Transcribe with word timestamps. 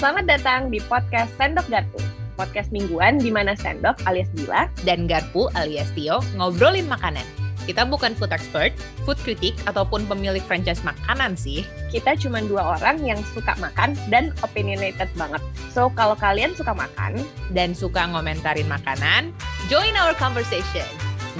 Selamat 0.00 0.24
datang 0.24 0.72
di 0.72 0.80
podcast 0.88 1.28
Sendok 1.36 1.68
Garpu. 1.68 2.00
Podcast 2.32 2.72
mingguan 2.72 3.20
di 3.20 3.28
mana 3.28 3.52
Sendok 3.52 4.00
alias 4.08 4.32
Dila 4.32 4.64
dan 4.88 5.04
Garpu 5.04 5.52
alias 5.52 5.92
Tio 5.92 6.24
ngobrolin 6.40 6.88
makanan. 6.88 7.28
Kita 7.68 7.84
bukan 7.84 8.16
food 8.16 8.32
expert, 8.32 8.72
food 9.04 9.20
critic, 9.20 9.52
ataupun 9.68 10.08
pemilik 10.08 10.40
franchise 10.48 10.80
makanan 10.88 11.36
sih. 11.36 11.68
Kita 11.92 12.16
cuma 12.16 12.40
dua 12.40 12.80
orang 12.80 13.04
yang 13.04 13.20
suka 13.36 13.52
makan 13.60 13.92
dan 14.08 14.32
opinionated 14.40 15.12
banget. 15.20 15.44
So, 15.68 15.92
kalau 15.92 16.16
kalian 16.16 16.56
suka 16.56 16.72
makan 16.72 17.20
dan 17.52 17.76
suka 17.76 18.08
ngomentarin 18.08 18.72
makanan, 18.72 19.36
join 19.68 19.92
our 20.00 20.16
conversation. 20.16 20.88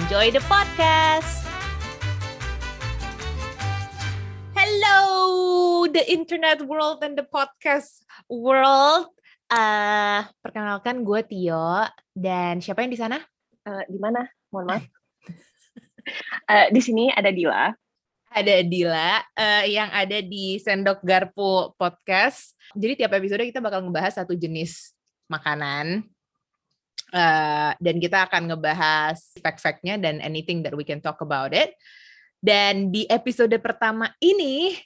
Enjoy 0.05 0.29
the 0.29 0.43
podcast! 0.45 1.49
Hello, 4.53 5.89
the 5.89 6.05
internet 6.05 6.61
world 6.61 7.01
and 7.01 7.17
the 7.17 7.25
podcast 7.25 8.00
world. 8.31 9.11
Uh, 9.51 10.23
perkenalkan 10.39 11.03
gue 11.03 11.19
Tio 11.27 11.83
dan 12.15 12.63
siapa 12.63 12.87
yang 12.87 12.91
di 12.95 12.99
sana? 12.99 13.19
Uh, 13.67 13.83
di 13.91 13.99
mana? 13.99 14.23
Mohon 14.47 14.65
maaf. 14.71 14.83
uh, 16.47 16.67
di 16.75 16.79
sini 16.79 17.11
ada 17.11 17.35
Dila. 17.35 17.75
Ada 18.31 18.63
Dila 18.63 19.19
uh, 19.19 19.63
yang 19.67 19.91
ada 19.91 20.23
di 20.23 20.55
Sendok 20.55 21.03
Garpu 21.03 21.75
podcast. 21.75 22.55
Jadi 22.71 23.03
tiap 23.03 23.11
episode 23.11 23.43
kita 23.43 23.59
bakal 23.59 23.83
ngebahas 23.83 24.23
satu 24.23 24.31
jenis 24.39 24.95
makanan. 25.27 26.07
Uh, 27.11 27.75
dan 27.83 27.99
kita 27.99 28.23
akan 28.23 28.47
ngebahas 28.47 29.19
fact-factnya 29.43 29.99
dan 29.99 30.23
anything 30.23 30.63
that 30.63 30.71
we 30.71 30.87
can 30.87 31.03
talk 31.03 31.19
about 31.19 31.51
it. 31.51 31.75
Dan 32.39 32.87
di 32.87 33.03
episode 33.11 33.51
pertama 33.59 34.15
ini 34.23 34.79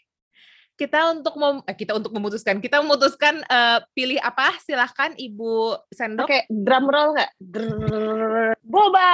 kita 0.75 1.15
untuk 1.15 1.35
mem 1.39 1.63
eh, 1.63 1.75
kita 1.75 1.95
untuk 1.95 2.11
memutuskan. 2.11 2.59
Kita 2.59 2.83
memutuskan 2.83 3.41
uh, 3.47 3.79
pilih 3.95 4.19
apa? 4.19 4.55
Silahkan 4.59 5.15
ibu 5.15 5.79
sendok. 5.91 6.27
Oke 6.27 6.43
okay, 6.43 6.51
drum 6.51 6.85
roll 6.91 7.15
nggak? 7.15 7.31
Boba! 8.61 9.11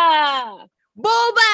Boba! 0.97 1.53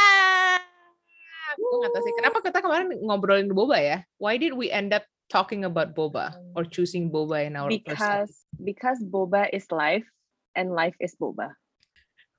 Gue 1.60 1.74
nggak 1.84 1.92
tahu 1.92 2.04
sih. 2.04 2.14
Kenapa 2.16 2.38
kita 2.40 2.60
kemarin 2.64 2.88
ngobrolin 3.04 3.52
boba 3.52 3.78
ya? 3.80 3.98
Why 4.20 4.40
did 4.40 4.56
we 4.56 4.72
end 4.72 4.96
up 4.96 5.04
talking 5.28 5.68
about 5.68 5.92
boba 5.92 6.40
or 6.56 6.64
choosing 6.64 7.12
boba 7.12 7.44
in 7.44 7.60
our 7.60 7.68
because 7.68 8.32
because 8.64 9.00
boba 9.04 9.52
is 9.52 9.68
life 9.76 10.08
and 10.56 10.72
life 10.72 10.96
is 11.04 11.14
boba. 11.20 11.52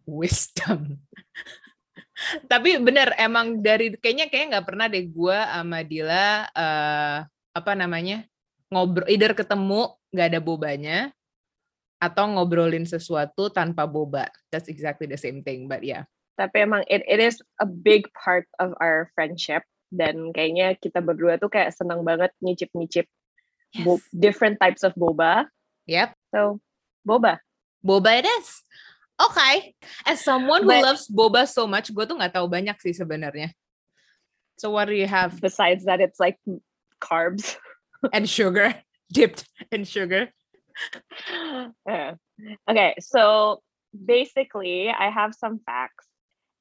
Wisdom. 0.08 0.96
Tapi 2.50 2.80
bener 2.82 3.14
emang 3.14 3.62
dari 3.62 3.94
kayaknya 3.94 4.26
kayaknya 4.26 4.58
nggak 4.58 4.66
pernah 4.66 4.86
deh 4.90 5.04
gue 5.06 5.38
sama 5.38 5.78
Dila 5.86 6.50
uh, 6.50 7.18
apa 7.58 7.74
namanya 7.74 8.22
ngobrol 8.70 9.08
either 9.10 9.34
ketemu 9.34 9.90
nggak 10.14 10.28
ada 10.34 10.40
bobanya 10.40 10.98
atau 11.98 12.30
ngobrolin 12.30 12.86
sesuatu 12.86 13.50
tanpa 13.50 13.82
boba 13.84 14.30
that's 14.54 14.70
exactly 14.70 15.10
the 15.10 15.18
same 15.18 15.42
thing 15.42 15.66
but 15.66 15.82
yeah 15.82 16.06
tapi 16.38 16.62
emang 16.62 16.86
it, 16.86 17.02
it 17.10 17.18
is 17.18 17.42
a 17.58 17.66
big 17.66 18.06
part 18.14 18.46
of 18.62 18.70
our 18.78 19.10
friendship 19.18 19.66
dan 19.90 20.30
kayaknya 20.30 20.78
kita 20.78 21.02
berdua 21.02 21.34
tuh 21.42 21.50
kayak 21.50 21.74
senang 21.74 22.06
banget 22.06 22.30
nyicip-nyicip 22.38 23.10
yes. 23.74 24.02
different 24.14 24.54
types 24.62 24.86
of 24.86 24.94
boba 24.94 25.50
yep 25.90 26.14
so 26.30 26.62
boba 27.02 27.42
boba 27.82 28.22
it 28.22 28.28
is 28.38 28.62
okay. 29.18 29.74
As 30.06 30.22
someone 30.22 30.62
who 30.62 30.70
But, 30.70 30.82
loves 30.82 31.10
boba 31.10 31.46
so 31.50 31.66
much, 31.66 31.90
gue 31.90 32.04
tuh 32.06 32.16
nggak 32.16 32.38
tahu 32.38 32.46
banyak 32.46 32.78
sih 32.78 32.94
sebenarnya. 32.94 33.50
So 34.58 34.74
what 34.74 34.90
do 34.90 34.94
you 34.94 35.06
have? 35.06 35.38
Besides 35.38 35.86
that, 35.86 36.02
it's 36.02 36.18
like 36.18 36.38
carbs 37.00 37.56
and 38.12 38.28
sugar, 38.28 38.74
dipped 39.12 39.48
in 39.72 39.84
sugar. 39.84 40.30
Yeah. 41.86 42.14
Okay, 42.70 42.94
so 43.00 43.62
basically, 43.92 44.90
I 44.90 45.10
have 45.10 45.34
some 45.34 45.60
facts. 45.64 46.06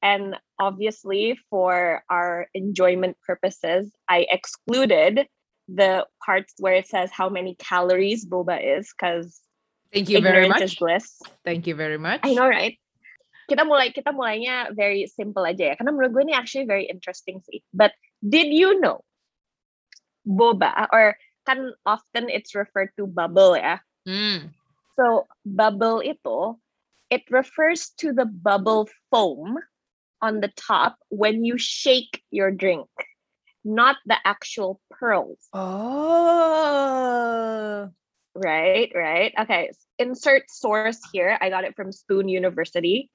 And 0.01 0.35
obviously, 0.59 1.39
for 1.49 2.03
our 2.09 2.47
enjoyment 2.53 3.17
purposes, 3.25 3.91
I 4.07 4.25
excluded 4.29 5.27
the 5.67 6.05
parts 6.23 6.53
where 6.59 6.75
it 6.75 6.87
says 6.87 7.11
how 7.11 7.29
many 7.29 7.55
calories 7.55 8.25
boba 8.25 8.77
is 8.77 8.93
because 8.93 9.41
Thank 9.93 10.09
you 10.09 10.21
very 10.21 10.47
much. 10.49 10.61
Is 10.61 10.75
bliss. 10.75 11.19
Thank 11.45 11.67
you 11.67 11.75
very 11.75 11.97
much. 11.97 12.19
I 12.23 12.33
know, 12.33 12.47
right? 12.47 12.77
Kita 13.47 13.63
mulai 13.63 13.95
kita 13.95 14.11
mulainya 14.11 14.75
very 14.75 15.07
simple 15.07 15.47
aja 15.47 15.71
ya. 15.71 15.73
Karena 15.79 15.95
menurut 15.95 16.11
gue 16.11 16.23
ini 16.27 16.35
actually 16.35 16.67
very 16.67 16.91
interesting 16.91 17.39
sih. 17.47 17.63
But 17.71 17.95
did 18.19 18.51
you 18.51 18.83
know 18.83 19.06
boba 20.27 20.87
or 20.91 21.15
kan 21.47 21.71
often 21.87 22.29
it's 22.29 22.53
referred 22.53 22.91
to 22.99 23.07
bubble 23.07 23.55
ya. 23.55 23.79
Mm. 24.03 24.51
So 24.99 25.27
bubble 25.47 26.03
itu 26.03 26.59
it 27.09 27.23
refers 27.31 27.95
to 28.03 28.11
the 28.11 28.25
bubble 28.27 28.89
foam 29.09 29.57
on 30.21 30.41
the 30.41 30.51
top 30.59 30.97
when 31.09 31.45
you 31.45 31.57
shake 31.57 32.21
your 32.31 32.51
drink, 32.51 32.89
not 33.63 33.95
the 34.05 34.17
actual 34.25 34.81
pearls. 34.91 35.39
Oh. 35.53 36.67
Right, 38.35 38.91
right. 38.93 39.33
Okay. 39.39 39.71
Insert 39.97 40.51
source 40.51 40.99
here. 41.11 41.37
I 41.41 41.49
got 41.49 41.63
it 41.63 41.75
from 41.75 41.91
Spoon 41.91 42.29
University. 42.29 43.09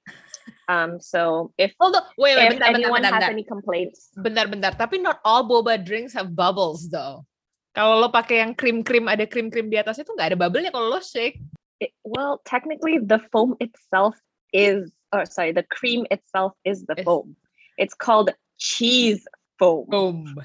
Um, 0.69 1.01
so 1.01 1.53
if 1.59 1.75
on. 1.81 1.93
wait, 2.17 2.37
wait, 2.37 2.53
if 2.53 2.59
bentar, 2.59 2.75
anyone 2.75 3.03
bentar, 3.03 3.19
bentar, 3.19 3.23
has 3.23 3.35
any 3.35 3.45
complaints. 3.45 4.11
Bentar, 4.17 4.47
bentar. 4.47 4.73
Tapi 4.77 4.99
not 5.03 5.21
all 5.25 5.47
boba 5.47 5.77
drinks 5.79 6.13
have 6.15 6.35
bubbles 6.35 6.89
though. 6.89 7.27
Kalau 7.73 8.01
lo 8.01 8.13
pakai 8.13 8.45
yang 8.45 8.53
krim-krim 8.53 9.09
ada 9.09 9.25
krim-krim 9.25 9.73
di 9.73 9.81
atas 9.81 9.97
itu 9.97 10.13
nggak 10.13 10.33
ada 10.33 10.39
bubble-nya 10.39 10.71
kalau 10.73 10.93
lo 10.93 11.01
shake. 11.01 11.41
It, 11.81 11.91
well, 12.05 12.39
technically 12.45 13.01
the 13.01 13.19
foam 13.33 13.57
itself 13.59 14.15
is 14.53 14.93
oh 15.13 15.25
sorry, 15.25 15.53
the 15.53 15.65
cream 15.65 16.05
itself 16.13 16.53
is 16.65 16.85
the 16.85 17.01
it's, 17.01 17.07
foam. 17.07 17.37
It's 17.81 17.97
called 17.97 18.31
cheese 18.61 19.25
foam. 19.59 19.89
Foam. 19.91 20.37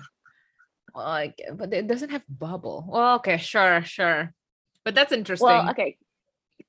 Oh, 0.98 1.30
but 1.54 1.74
it 1.74 1.86
doesn't 1.86 2.10
have 2.10 2.26
bubble. 2.26 2.88
Well, 2.90 3.22
okay, 3.22 3.38
sure, 3.38 3.84
sure. 3.84 4.34
But 4.84 4.96
that's 4.96 5.12
interesting. 5.12 5.46
Well, 5.46 5.70
okay. 5.72 5.98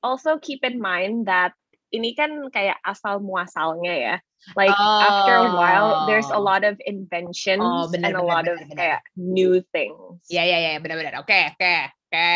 Also 0.02 0.36
keep 0.36 0.64
in 0.64 0.80
mind 0.80 1.26
that 1.26 1.54
ini 1.92 2.12
kan 2.12 2.30
kayak 2.52 2.76
asal 2.84 3.20
muasalnya 3.20 3.94
ya. 3.94 4.16
Like 4.54 4.72
oh. 4.72 5.02
after 5.02 5.34
a 5.34 5.50
while, 5.50 6.06
there's 6.06 6.28
a 6.30 6.38
oh. 6.38 6.44
lot 6.44 6.62
of 6.62 6.78
inventions 6.86 7.60
oh, 7.60 7.90
bener, 7.90 8.14
and 8.14 8.16
a 8.16 8.22
bener, 8.22 8.30
lot 8.30 8.44
bener, 8.46 8.54
of 8.54 8.60
bener. 8.70 8.76
kayak 8.78 9.00
new 9.18 9.60
things. 9.74 10.22
Ya 10.30 10.46
ya 10.46 10.58
ya 10.62 10.78
benar-benar. 10.78 11.18
Oke 11.20 11.54
oke 11.54 11.74
oke. 12.08 12.28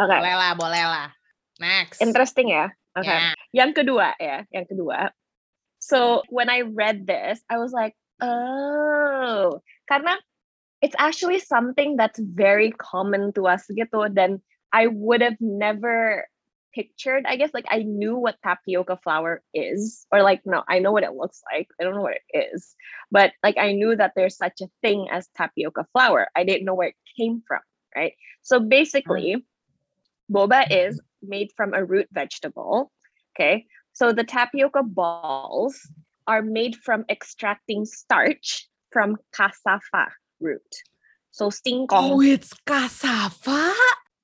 Oke. 0.00 0.16
Boleh 0.20 0.36
lah 0.36 0.52
boleh 0.54 0.84
lah. 0.84 1.08
Next. 1.60 2.00
Interesting 2.04 2.52
ya. 2.52 2.68
Oke. 2.96 3.08
Okay. 3.08 3.18
Yeah. 3.18 3.34
Yang 3.56 3.70
kedua 3.82 4.06
ya, 4.20 4.44
yang 4.52 4.66
kedua. 4.68 5.12
So 5.80 6.22
when 6.28 6.52
I 6.52 6.68
read 6.68 7.08
this, 7.08 7.40
I 7.48 7.56
was 7.56 7.72
like, 7.72 7.96
oh, 8.20 9.64
karena 9.88 10.20
it's 10.84 10.96
actually 11.00 11.40
something 11.40 11.96
that's 11.96 12.20
very 12.20 12.72
common 12.76 13.32
to 13.36 13.48
us 13.48 13.64
gitu 13.72 14.12
dan 14.12 14.40
I 14.72 14.88
would 14.88 15.20
have 15.20 15.40
never 15.40 16.29
pictured, 16.74 17.24
I 17.26 17.36
guess, 17.36 17.50
like 17.52 17.66
I 17.68 17.82
knew 17.82 18.16
what 18.16 18.40
tapioca 18.42 18.98
flour 19.02 19.42
is, 19.54 20.06
or 20.12 20.22
like, 20.22 20.42
no, 20.44 20.62
I 20.68 20.78
know 20.78 20.92
what 20.92 21.04
it 21.04 21.14
looks 21.14 21.42
like. 21.52 21.68
I 21.80 21.84
don't 21.84 21.94
know 21.94 22.02
what 22.02 22.18
it 22.32 22.50
is, 22.54 22.74
but 23.10 23.32
like 23.42 23.58
I 23.58 23.72
knew 23.72 23.96
that 23.96 24.12
there's 24.16 24.36
such 24.36 24.60
a 24.60 24.70
thing 24.82 25.08
as 25.10 25.28
tapioca 25.36 25.86
flour. 25.92 26.28
I 26.36 26.44
didn't 26.44 26.64
know 26.64 26.74
where 26.74 26.88
it 26.88 26.96
came 27.16 27.42
from, 27.46 27.60
right? 27.94 28.14
So 28.42 28.60
mm. 28.60 28.68
basically, 28.68 29.44
boba 30.30 30.66
is 30.70 31.00
made 31.22 31.50
from 31.56 31.74
a 31.74 31.84
root 31.84 32.08
vegetable. 32.12 32.92
Okay. 33.34 33.66
So 33.92 34.12
the 34.12 34.24
tapioca 34.24 34.82
balls 34.82 35.76
are 36.26 36.42
made 36.42 36.76
from 36.76 37.04
extracting 37.10 37.84
starch 37.84 38.68
from 38.90 39.16
cassava 39.32 40.12
root. 40.40 40.62
So 41.30 41.46
oh, 41.46 41.50
singkong. 41.50 42.10
Oh, 42.10 42.20
it's 42.20 42.52
cassava? 42.66 43.74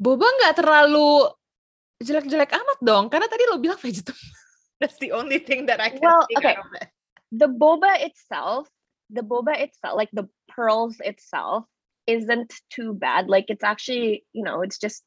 Boba 0.03 0.27
nggak 0.27 0.61
terlalu 0.61 1.31
jelek-jelek 2.03 2.53
amat 2.53 2.79
dong, 2.85 3.09
karena 3.09 3.29
tadi 3.29 3.45
lo 3.49 3.57
bilang 3.61 3.81
vegetable. 3.81 4.21
That's 4.81 5.01
the 5.01 5.17
only 5.17 5.41
thing 5.41 5.67
that 5.73 5.81
I 5.81 5.89
can 5.89 6.05
well, 6.05 6.29
think 6.29 6.45
okay. 6.45 6.57
of 6.61 6.69
it. 6.77 6.89
The 7.33 7.49
boba 7.49 8.05
itself, 8.05 8.69
the 9.09 9.25
boba 9.25 9.57
itself, 9.57 9.97
like 9.97 10.13
the 10.13 10.29
pearls 10.53 11.01
itself, 11.01 11.65
isn't 12.07 12.53
too 12.69 12.93
bad. 12.93 13.29
Like 13.29 13.49
it's 13.49 13.65
actually, 13.65 14.25
you 14.37 14.45
know, 14.45 14.61
it's 14.61 14.77
just 14.79 15.03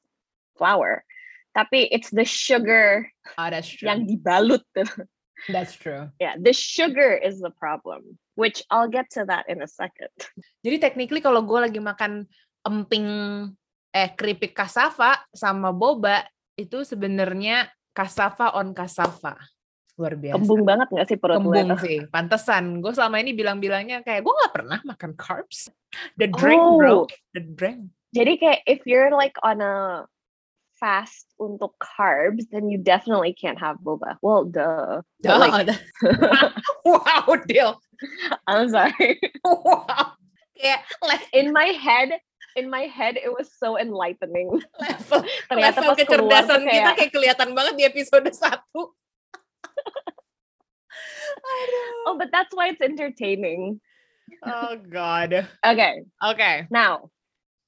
flour. 0.57 1.05
Tapi 1.53 1.89
it's 1.93 2.09
the 2.09 2.25
sugar 2.25 3.09
oh, 3.37 3.49
that's 3.49 3.69
true. 3.69 3.89
yang 3.89 4.05
dibalut. 4.05 4.65
That's 5.47 5.71
true. 5.71 6.11
Yeah, 6.19 6.35
the 6.35 6.51
sugar 6.51 7.15
is 7.15 7.39
the 7.39 7.55
problem, 7.55 8.19
which 8.35 8.59
I'll 8.67 8.91
get 8.91 9.07
to 9.15 9.23
that 9.31 9.47
in 9.47 9.63
a 9.63 9.71
second. 9.71 10.11
Jadi 10.67 10.83
technically 10.83 11.23
kalau 11.23 11.47
gue 11.47 11.59
lagi 11.63 11.79
makan 11.79 12.27
emping 12.67 13.07
eh 13.95 14.11
keripik 14.19 14.51
kasava 14.51 15.23
sama 15.31 15.71
boba 15.71 16.27
itu 16.59 16.83
sebenarnya 16.83 17.71
kasava 17.95 18.59
on 18.59 18.75
kasava 18.75 19.39
luar 19.99 20.15
biasa. 20.15 20.35
Kembung 20.39 20.63
banget 20.63 20.87
gak 20.95 21.07
sih 21.11 21.17
perut 21.19 21.43
Kembung 21.43 21.75
sih, 21.83 21.99
pantesan. 22.07 22.79
Gue 22.79 22.95
selama 22.95 23.19
ini 23.19 23.35
bilang-bilangnya 23.35 23.99
kayak 23.99 24.23
gue 24.23 24.33
gak 24.47 24.53
pernah 24.55 24.79
makan 24.87 25.11
carbs. 25.19 25.67
The 26.15 26.31
drink 26.31 26.63
oh. 26.63 26.79
bro, 26.79 26.95
the 27.35 27.43
drink. 27.43 27.91
Jadi 28.15 28.39
kayak 28.39 28.59
if 28.63 28.79
you're 28.87 29.11
like 29.11 29.35
on 29.43 29.59
a 29.59 30.07
fast 30.79 31.27
untuk 31.37 31.75
carbs, 31.83 32.47
then 32.49 32.71
you 32.71 32.79
definitely 32.79 33.35
can't 33.35 33.59
have 33.59 33.77
boba. 33.83 34.15
Well, 34.23 34.47
duh. 34.47 35.03
Duh, 35.19 35.37
like, 35.37 35.75
wow, 36.87 37.27
deal. 37.45 37.83
I'm 38.47 38.71
sorry. 38.71 39.19
Wow. 39.43 40.15
Kayak 40.59 40.83
le- 41.03 41.31
In 41.35 41.55
my 41.55 41.71
head, 41.75 42.19
in 42.59 42.69
my 42.69 42.91
head, 42.91 43.15
it 43.15 43.31
was 43.31 43.49
so 43.55 43.79
enlightening. 43.79 44.51
level 44.83 45.23
Ternyata 45.49 45.79
level 45.79 45.95
keluar 45.95 46.43
kecerdasan 46.43 46.59
tuh 46.59 46.67
kita 46.67 46.91
kayak, 46.91 46.97
kayak 46.99 47.11
kelihatan 47.15 47.49
banget 47.55 47.73
di 47.79 47.87
episode 47.87 48.27
1. 48.27 48.35
oh, 52.05 52.19
but 52.19 52.27
that's 52.35 52.51
why 52.51 52.75
it's 52.75 52.83
entertaining. 52.83 53.79
Oh 54.43 54.75
god. 54.77 55.47
Okay, 55.65 56.03
Okay. 56.21 56.67
now, 56.69 57.09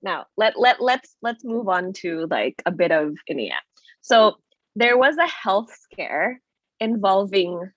now 0.03 0.27
let 0.37 0.59
let 0.59 0.77
let's 0.83 1.15
let's 1.23 1.43
move 1.43 1.71
on 1.71 1.95
to 2.03 2.27
like 2.29 2.61
a 2.67 2.71
bit 2.71 2.91
of 2.91 3.15
Inia. 3.25 3.57
So 4.03 4.37
there 4.75 4.99
was 4.99 5.17
a 5.17 5.27
health 5.27 5.71
scare 5.71 6.39
involving 6.79 7.71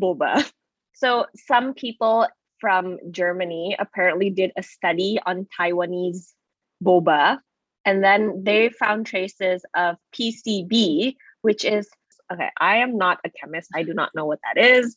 boba. 0.00 0.44
So 0.92 1.26
some 1.48 1.74
people 1.74 2.28
from 2.62 2.98
Germany 3.10 3.74
apparently 3.78 4.30
did 4.30 4.52
a 4.56 4.62
study 4.62 5.18
on 5.26 5.50
Taiwanese 5.58 6.30
boba, 6.82 7.38
and 7.86 8.02
then 8.02 8.42
they 8.42 8.68
found 8.68 9.06
traces 9.06 9.62
of 9.78 9.96
PCB, 10.10 11.14
which 11.42 11.64
is 11.64 11.86
okay. 12.30 12.50
I 12.58 12.82
am 12.82 12.98
not 12.98 13.22
a 13.24 13.30
chemist. 13.30 13.70
I 13.74 13.82
do 13.86 13.94
not 13.94 14.14
know 14.14 14.26
what 14.26 14.40
that 14.42 14.58
is. 14.58 14.96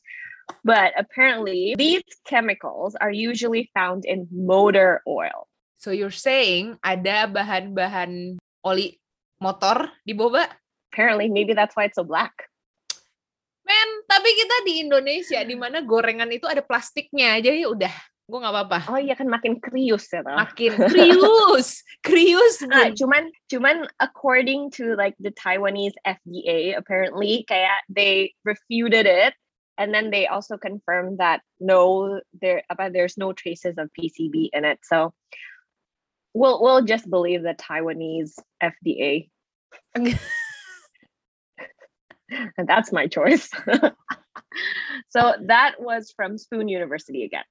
But 0.62 0.94
apparently, 0.98 1.74
these 1.78 2.06
chemicals 2.26 2.94
are 2.98 3.10
usually 3.10 3.70
found 3.74 4.06
in 4.06 4.30
motor 4.30 5.02
oil. 5.10 5.50
So 5.82 5.90
you're 5.90 6.14
saying 6.14 6.78
ada 6.86 7.26
bahan-bahan 7.30 8.38
oli 8.66 9.02
motor 9.42 9.90
di 10.06 10.14
boba? 10.14 10.46
Apparently, 10.94 11.30
maybe 11.30 11.54
that's 11.54 11.76
why 11.76 11.90
it's 11.90 11.98
so 11.98 12.06
black. 12.06 12.34
Men, 13.66 13.88
tapi 14.06 14.30
kita 14.30 14.56
di 14.64 14.74
Indonesia 14.86 15.42
di 15.42 15.58
mana 15.58 15.82
gorengan 15.82 16.30
itu 16.30 16.46
ada 16.46 16.62
plastiknya, 16.62 17.42
jadi 17.42 17.66
udah, 17.66 17.92
gue 18.25 18.39
nggak 18.42 18.54
apa-apa. 18.57 18.80
Oh 18.89 18.98
iya 18.98 19.13
kan 19.13 19.30
makin 19.30 19.62
krius 19.62 20.10
ya 20.10 20.25
toh. 20.25 20.33
Makin 20.33 20.74
krius, 20.92 21.86
krius. 22.01 22.56
Ah, 22.74 22.89
Bun. 22.89 22.98
cuman 22.98 23.24
cuman 23.54 23.77
according 24.01 24.74
to 24.74 24.98
like 24.98 25.13
the 25.22 25.30
Taiwanese 25.30 25.94
FDA 26.01 26.74
apparently 26.74 27.45
kayak 27.45 27.86
they 27.86 28.33
refuted 28.42 29.06
it 29.06 29.38
and 29.77 29.94
then 29.94 30.10
they 30.10 30.25
also 30.25 30.57
confirmed 30.57 31.22
that 31.22 31.45
no 31.62 32.18
there 32.33 32.66
apa 32.74 32.89
there's 32.89 33.13
no 33.13 33.30
traces 33.30 33.77
of 33.77 33.94
PCB 33.94 34.50
in 34.57 34.66
it. 34.66 34.81
So 34.81 35.13
we'll 36.33 36.57
we'll 36.66 36.81
just 36.81 37.06
believe 37.06 37.45
the 37.45 37.54
Taiwanese 37.54 38.33
FDA. 38.57 39.30
and 39.94 40.18
that's 42.66 42.89
my 42.92 43.06
choice. 43.06 43.54
so 45.13 45.38
that 45.45 45.77
was 45.77 46.10
from 46.18 46.38
Spoon 46.42 46.68
University 46.68 47.22
again. 47.24 47.45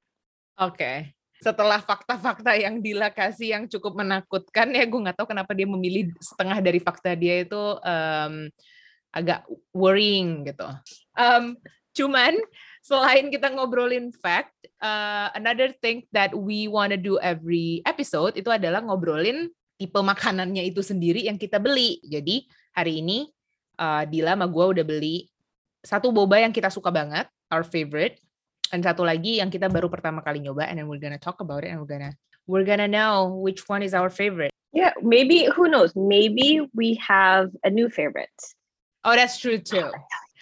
Oke. 0.59 1.15
Setelah 1.43 1.83
fakta-fakta 1.83 2.57
yang 2.57 2.81
Dila 2.81 3.13
kasih 3.13 3.59
yang 3.59 3.65
cukup 3.69 4.01
menakutkan 4.01 4.71
ya, 4.73 4.87
gue 4.87 5.01
nggak 5.05 5.19
tahu 5.19 5.29
kenapa 5.29 5.53
dia 5.53 5.69
memilih 5.69 6.09
setengah 6.23 6.63
dari 6.63 6.81
fakta 6.81 7.13
dia 7.13 7.45
itu 7.45 7.63
em, 7.85 8.49
agak 9.13 9.45
worrying 9.75 10.47
gitu. 10.49 10.65
Em, 11.19 11.59
cuman 11.93 12.33
selain 12.81 13.29
kita 13.29 13.53
ngobrolin 13.53 14.09
fact, 14.25 14.57
uh, 14.81 15.29
another 15.37 15.75
thing 15.85 16.07
that 16.17 16.33
we 16.33 16.65
wanna 16.65 16.97
do 16.97 17.21
every 17.21 17.85
episode 17.85 18.39
itu 18.41 18.49
adalah 18.49 18.81
ngobrolin 18.81 19.53
tipe 19.77 20.01
makanannya 20.01 20.65
itu 20.65 20.81
sendiri 20.81 21.29
yang 21.29 21.37
kita 21.37 21.61
beli. 21.61 22.01
Jadi 22.09 22.47
hari 22.73 23.05
ini 23.05 23.29
uh, 23.77 24.07
Dila 24.09 24.33
sama 24.39 24.47
gue 24.49 24.65
udah 24.81 24.85
beli 24.87 25.29
satu 25.85 26.09
boba 26.09 26.41
yang 26.41 26.51
kita 26.51 26.73
suka 26.73 26.89
banget, 26.89 27.29
our 27.53 27.63
favorite, 27.63 28.17
dan 28.73 28.81
satu 28.83 29.05
lagi 29.05 29.39
yang 29.43 29.53
kita 29.53 29.69
baru 29.69 29.87
pertama 29.91 30.25
kali 30.25 30.41
nyoba, 30.41 30.67
and 30.69 30.79
then 30.81 30.87
we're 30.87 31.03
gonna 31.03 31.21
talk 31.21 31.41
about 31.41 31.63
it, 31.63 31.73
and 31.73 31.79
we're 31.81 31.91
gonna 31.91 32.13
we're 32.47 32.67
gonna 32.67 32.89
know 32.89 33.33
which 33.41 33.69
one 33.69 33.83
is 33.83 33.93
our 33.93 34.09
favorite. 34.09 34.53
Yeah, 34.75 34.91
maybe 35.01 35.47
who 35.47 35.71
knows? 35.71 35.95
Maybe 35.95 36.67
we 36.75 36.99
have 36.99 37.55
a 37.63 37.71
new 37.71 37.87
favorite. 37.87 38.35
Oh, 39.05 39.15
that's 39.15 39.39
true 39.39 39.63
too. 39.63 39.93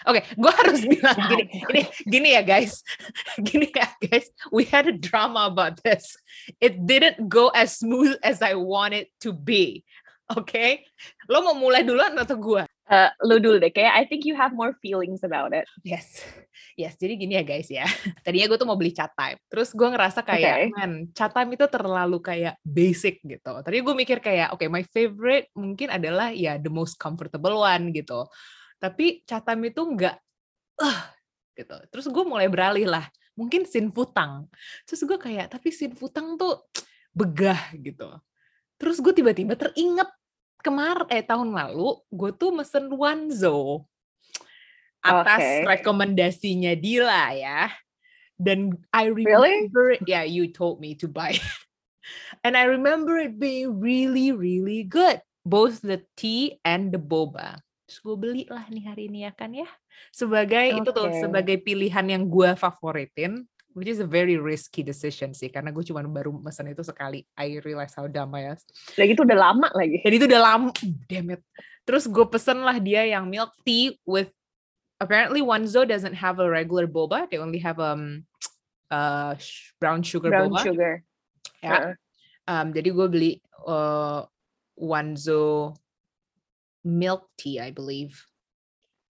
Oke, 0.03 0.27
gue 0.35 0.53
harus 0.63 0.83
bilang 0.83 1.15
gini, 1.31 1.45
gini, 1.63 1.83
gini 2.11 2.29
ya 2.35 2.43
guys, 2.43 2.83
gini 3.47 3.71
ya 3.71 3.87
guys, 4.03 4.27
we 4.51 4.67
had 4.67 4.91
a 4.91 4.95
drama 4.95 5.47
about 5.47 5.79
this. 5.87 6.19
It 6.59 6.87
didn't 6.91 7.31
go 7.31 7.55
as 7.55 7.79
smooth 7.79 8.19
as 8.27 8.43
I 8.43 8.59
want 8.59 8.99
it 8.99 9.15
to 9.23 9.31
be. 9.31 9.87
Oke, 10.33 10.83
lo 11.31 11.45
mau 11.45 11.55
mulai 11.55 11.87
duluan 11.87 12.19
atau 12.19 12.35
gue? 12.35 12.65
Uh, 12.83 13.09
lo 13.23 13.39
dulu 13.39 13.63
deh, 13.63 13.71
kayak 13.71 13.95
I 13.95 14.05
think 14.11 14.27
you 14.27 14.35
have 14.35 14.51
more 14.53 14.75
feelings 14.83 15.23
about 15.23 15.55
it. 15.55 15.65
Yes, 15.87 16.19
yes. 16.75 16.99
Jadi 16.99 17.15
gini 17.15 17.39
ya 17.39 17.47
guys 17.47 17.71
ya. 17.71 17.87
Tadinya 18.27 18.51
gue 18.51 18.59
tuh 18.59 18.67
mau 18.67 18.75
beli 18.75 18.91
cat 18.91 19.15
time. 19.15 19.39
Terus 19.47 19.71
gue 19.71 19.87
ngerasa 19.87 20.21
kayak, 20.27 20.67
Okay. 20.67 20.75
man, 20.75 20.93
cat 21.15 21.31
time 21.31 21.55
itu 21.55 21.65
terlalu 21.71 22.19
kayak 22.19 22.59
basic 22.67 23.23
gitu. 23.23 23.55
Tadi 23.63 23.77
gue 23.81 23.95
mikir 23.95 24.19
kayak, 24.19 24.53
oke, 24.59 24.67
my 24.67 24.83
favorite 24.91 25.49
mungkin 25.55 25.95
adalah 25.95 26.35
ya 26.35 26.59
the 26.59 26.69
most 26.69 26.99
comfortable 26.99 27.63
one 27.63 27.95
gitu. 27.95 28.27
Tapi 28.83 29.23
cat 29.23 29.47
time 29.47 29.71
itu 29.71 29.81
enggak, 29.87 30.19
uh, 30.83 31.01
gitu. 31.55 31.79
Terus 31.87 32.07
gue 32.11 32.25
mulai 32.27 32.51
beralih 32.51 32.91
lah. 32.91 33.07
Mungkin 33.39 33.65
sin 33.65 33.95
futang. 33.95 34.51
Terus 34.85 35.07
gue 35.07 35.17
kayak, 35.23 35.55
tapi 35.55 35.71
sin 35.71 35.95
futang 35.95 36.35
tuh 36.35 36.67
begah 37.17 37.79
gitu. 37.79 38.11
Terus 38.77 38.99
gue 38.99 39.15
tiba-tiba 39.15 39.55
teringat 39.55 40.11
kemar 40.63 41.11
eh 41.11 41.27
tahun 41.27 41.51
lalu 41.51 41.99
gue 42.09 42.31
tuh 42.39 42.55
mesen 42.55 42.87
Wanzo 42.95 43.85
atas 45.03 45.43
Oke. 45.43 45.67
rekomendasinya 45.67 46.79
Dila 46.79 47.35
ya. 47.35 47.69
Dan 48.39 48.75
I 48.95 49.11
Really? 49.11 49.67
remember, 49.67 49.99
yeah, 50.07 50.23
you 50.23 50.51
told 50.51 50.79
me 50.79 50.95
to 50.99 51.11
buy 51.11 51.39
it. 51.39 51.43
And 52.47 52.59
I 52.59 52.67
remember 52.67 53.19
it 53.19 53.39
being 53.39 53.79
really, 53.79 54.35
really 54.35 54.83
good. 54.83 55.23
Both 55.43 55.83
the 55.83 56.03
tea 56.15 56.59
and 56.63 56.91
the 56.91 56.99
boba. 56.99 57.63
Terus 57.87 57.99
gue 58.03 58.17
beli 58.19 58.43
lah 58.47 58.67
nih 58.71 58.85
hari 58.89 59.03
ini 59.11 59.27
ya 59.27 59.33
kan 59.35 59.55
ya. 59.55 59.67
Sebagai 60.11 60.81
itu 60.81 60.91
tuh, 60.91 61.11
sebagai 61.19 61.59
pilihan 61.63 62.07
yang 62.07 62.25
gue 62.27 62.55
favoritin. 62.55 63.47
Which 63.73 63.89
is 63.89 64.05
a 64.05 64.09
very 64.09 64.37
risky 64.37 64.85
decision 64.85 65.33
sih. 65.33 65.49
Karena 65.49 65.73
gue 65.73 65.81
cuma 65.81 66.05
baru 66.05 66.33
mesen 66.37 66.69
itu 66.69 66.85
sekali. 66.85 67.25
I 67.37 67.57
realize 67.65 67.97
how 67.97 68.05
dumb 68.05 68.37
I 68.37 68.53
was. 68.53 68.65
Lagi 69.01 69.17
itu 69.17 69.25
udah 69.25 69.39
lama 69.39 69.69
lagi. 69.73 70.05
Dan 70.05 70.13
itu 70.13 70.29
udah 70.29 70.43
lama, 70.45 70.69
damn 71.09 71.33
it. 71.33 71.43
Terus 71.89 72.05
gue 72.05 72.27
pesen 72.29 72.61
lah 72.63 72.77
dia 72.79 73.09
yang 73.09 73.27
milk 73.27 73.57
tea 73.65 73.97
with 74.05 74.29
apparently 75.01 75.43
Wanzo 75.43 75.83
doesn't 75.83 76.15
have 76.15 76.39
a 76.39 76.47
regular 76.47 76.87
boba. 76.87 77.27
They 77.33 77.41
only 77.41 77.59
have 77.65 77.81
um 77.81 78.29
uh 78.93 79.35
brown 79.81 80.05
sugar 80.05 80.31
Brown 80.31 80.53
boba. 80.53 80.63
sugar. 80.63 80.93
Ya. 81.65 81.73
Uh-uh. 81.73 81.95
Um, 82.47 82.67
jadi 82.75 82.89
gue 82.91 83.07
beli 83.09 83.33
uh, 83.67 84.27
Wanzo 84.77 85.75
milk 86.85 87.31
tea, 87.39 87.63
I 87.63 87.71
believe. 87.71 88.19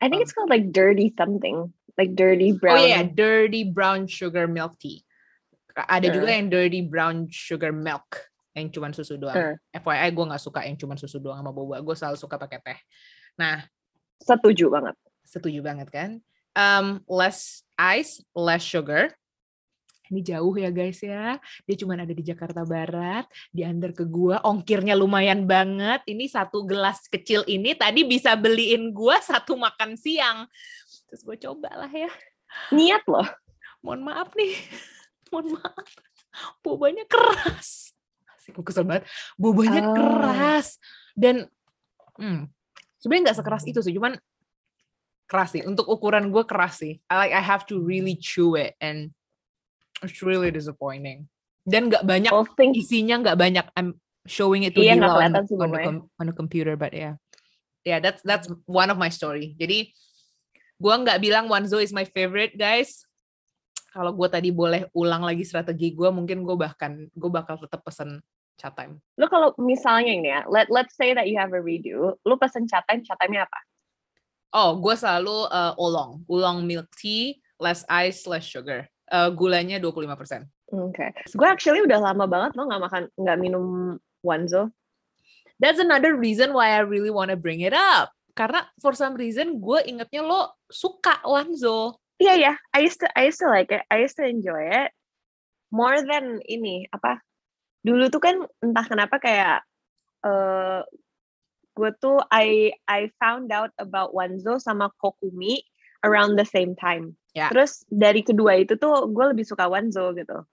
I 0.02 0.10
think 0.10 0.20
it's 0.22 0.34
called 0.34 0.50
like 0.50 0.74
dirty 0.74 1.14
something. 1.16 1.72
Like 1.98 2.16
dirty 2.16 2.56
brown. 2.56 2.78
Oh 2.78 2.84
yeah, 2.84 3.04
dirty 3.04 3.68
brown 3.68 4.08
sugar 4.08 4.48
milk 4.48 4.80
tea. 4.80 5.04
Ada 5.76 6.12
juga 6.12 6.28
Uh. 6.28 6.36
yang 6.36 6.48
dirty 6.52 6.80
brown 6.84 7.28
sugar 7.32 7.72
milk 7.72 8.32
yang 8.52 8.68
cuman 8.68 8.92
susu 8.92 9.16
doang. 9.16 9.32
Uh, 9.32 9.54
FYI 9.72 10.12
gue 10.12 10.24
nggak 10.28 10.42
suka 10.42 10.60
yang 10.68 10.76
cuman 10.76 10.96
susu 11.00 11.16
doang 11.16 11.40
sama 11.40 11.52
boba. 11.52 11.80
Gue 11.80 11.96
selalu 11.96 12.16
suka 12.20 12.36
pakai 12.36 12.60
teh. 12.60 12.78
Nah, 13.40 13.64
setuju 14.20 14.68
banget. 14.68 14.96
setuju 15.22 15.64
banget 15.64 15.88
kan? 15.88 16.10
Um, 16.52 17.00
less 17.08 17.64
ice, 17.80 18.20
less 18.36 18.60
sugar. 18.60 19.08
Ini 20.12 20.20
jauh 20.20 20.52
ya 20.60 20.68
guys 20.68 21.00
ya. 21.00 21.40
Dia 21.64 21.76
cuma 21.80 21.96
ada 21.96 22.12
di 22.12 22.20
Jakarta 22.20 22.68
Barat, 22.68 23.24
diantar 23.48 23.96
ke 23.96 24.04
gua, 24.04 24.44
ongkirnya 24.44 24.92
lumayan 24.92 25.48
banget. 25.48 26.04
Ini 26.04 26.28
satu 26.28 26.68
gelas 26.68 27.08
kecil 27.08 27.48
ini 27.48 27.72
tadi 27.72 28.04
bisa 28.04 28.36
beliin 28.36 28.92
gua 28.92 29.16
satu 29.24 29.56
makan 29.56 29.96
siang. 29.96 30.44
Terus 31.12 31.28
gue 31.28 31.36
coba 31.44 31.68
lah 31.76 31.92
ya. 31.92 32.08
Niat 32.72 33.04
loh. 33.04 33.28
Mohon 33.84 34.00
maaf 34.08 34.32
nih. 34.32 34.56
Mohon 35.28 35.60
maaf. 35.60 35.88
Bobanya 36.64 37.04
keras. 37.04 37.92
Asik, 38.32 38.56
gue 38.56 38.64
kesel 38.64 38.88
banget. 38.88 39.04
Bobanya 39.36 39.84
Oh. 39.84 39.92
keras. 39.92 40.80
Dan 41.12 41.52
hmm, 42.16 42.48
sebenarnya 42.96 43.22
nggak 43.28 43.38
sekeras 43.44 43.68
itu 43.68 43.84
sih, 43.84 43.92
cuman 43.92 44.16
keras 45.28 45.52
sih. 45.52 45.68
Untuk 45.68 45.84
ukuran 45.84 46.32
gue 46.32 46.48
keras 46.48 46.80
sih. 46.80 46.96
I 47.12 47.28
like 47.28 47.36
I 47.36 47.44
have 47.44 47.68
to 47.68 47.76
really 47.76 48.16
chew 48.16 48.56
it 48.56 48.72
and 48.80 49.12
it's 50.00 50.24
really 50.24 50.48
disappointing. 50.48 51.28
Dan 51.68 51.92
nggak 51.92 52.08
banyak 52.08 52.32
think 52.56 52.80
isinya 52.80 53.20
nggak 53.20 53.36
banyak. 53.36 53.68
I'm 53.76 54.00
showing 54.24 54.64
it 54.64 54.72
to 54.72 54.80
Iya, 54.80 54.96
Dila 54.96 55.28
nggak 55.28 55.44
on, 55.44 55.44
sih 55.44 55.56
on, 55.60 55.70
the 55.76 55.82
on 56.16 56.24
the 56.32 56.32
computer, 56.32 56.72
but 56.80 56.96
yeah. 56.96 57.20
Yeah, 57.84 58.00
that's 58.00 58.24
that's 58.24 58.48
one 58.64 58.88
of 58.88 58.96
my 58.96 59.12
story. 59.12 59.52
Jadi 59.60 59.92
gua 60.82 60.98
nggak 60.98 61.22
bilang 61.22 61.46
Wanzo 61.46 61.78
is 61.78 61.94
my 61.94 62.02
favorite, 62.02 62.58
guys. 62.58 63.06
Kalau 63.92 64.10
gue 64.16 64.24
tadi 64.24 64.48
boleh 64.48 64.88
ulang 64.96 65.20
lagi 65.20 65.44
strategi 65.44 65.92
gue, 65.92 66.08
mungkin 66.08 66.48
gue 66.48 66.56
bahkan 66.56 67.12
gue 67.12 67.30
bakal 67.30 67.60
tetap 67.60 67.84
pesen 67.84 68.24
chat 68.56 68.72
time. 68.72 68.96
Lo 69.20 69.28
kalau 69.28 69.52
misalnya 69.60 70.12
ini 70.16 70.32
ya, 70.32 70.48
let 70.48 70.72
let's 70.72 70.96
say 70.96 71.12
that 71.12 71.28
you 71.28 71.36
have 71.36 71.52
a 71.52 71.60
redo, 71.60 72.16
lo 72.24 72.34
pesen 72.40 72.64
chat 72.64 72.88
time, 72.88 73.04
chat 73.04 73.20
time-nya 73.20 73.44
apa? 73.44 73.60
Oh, 74.52 74.80
gue 74.80 74.96
selalu 74.96 75.48
uh, 75.48 75.76
oolong, 75.76 76.24
oolong 76.24 76.64
milk 76.64 76.88
tea, 76.96 77.40
less 77.60 77.84
ice, 77.88 78.24
less 78.24 78.44
sugar. 78.48 78.88
Uh, 79.12 79.28
gulanya 79.28 79.76
25%. 79.76 79.84
Oke. 80.72 80.96
Okay. 80.96 81.10
Gue 81.36 81.48
actually 81.48 81.84
udah 81.84 82.00
lama 82.00 82.24
banget 82.24 82.56
lo 82.56 82.64
nggak 82.64 82.82
makan, 82.88 83.02
nggak 83.20 83.38
minum 83.40 83.64
Wanzo. 84.24 84.72
That's 85.60 85.78
another 85.78 86.16
reason 86.16 86.56
why 86.56 86.74
I 86.74 86.82
really 86.82 87.12
want 87.12 87.28
to 87.28 87.36
bring 87.36 87.60
it 87.60 87.76
up. 87.76 88.10
Karena 88.32 88.64
for 88.80 88.96
some 88.96 89.14
reason 89.16 89.60
gue 89.60 89.84
ingetnya 89.84 90.24
lo 90.24 90.56
suka 90.72 91.20
Wanzo. 91.24 92.00
Iya 92.16 92.26
yeah, 92.32 92.36
ya, 92.36 92.44
yeah. 92.48 92.56
I 92.72 92.80
used 92.84 93.00
to 93.04 93.08
I 93.12 93.28
used 93.28 93.40
to 93.44 93.48
like 93.52 93.68
it. 93.68 93.84
I 93.92 94.00
used 94.00 94.16
to 94.16 94.24
enjoy 94.24 94.72
it 94.72 94.90
more 95.72 96.00
than 96.00 96.40
ini 96.48 96.88
apa? 96.92 97.20
Dulu 97.82 98.08
tuh 98.12 98.22
kan 98.22 98.36
entah 98.62 98.86
kenapa 98.86 99.18
kayak 99.18 99.64
uh, 100.22 100.80
gue 101.76 101.90
tuh 101.98 102.20
I 102.28 102.76
I 102.88 103.12
found 103.20 103.50
out 103.50 103.72
about 103.80 104.12
Wanzo 104.16 104.60
sama 104.60 104.92
Kokumi 105.00 105.64
around 106.04 106.36
the 106.40 106.46
same 106.46 106.76
time. 106.76 107.16
Yeah. 107.32 107.48
Terus 107.52 107.84
dari 107.88 108.20
kedua 108.24 108.60
itu 108.60 108.76
tuh 108.76 109.08
gue 109.08 109.24
lebih 109.32 109.48
suka 109.48 109.66
Wanzo 109.68 110.12
gitu. 110.16 110.44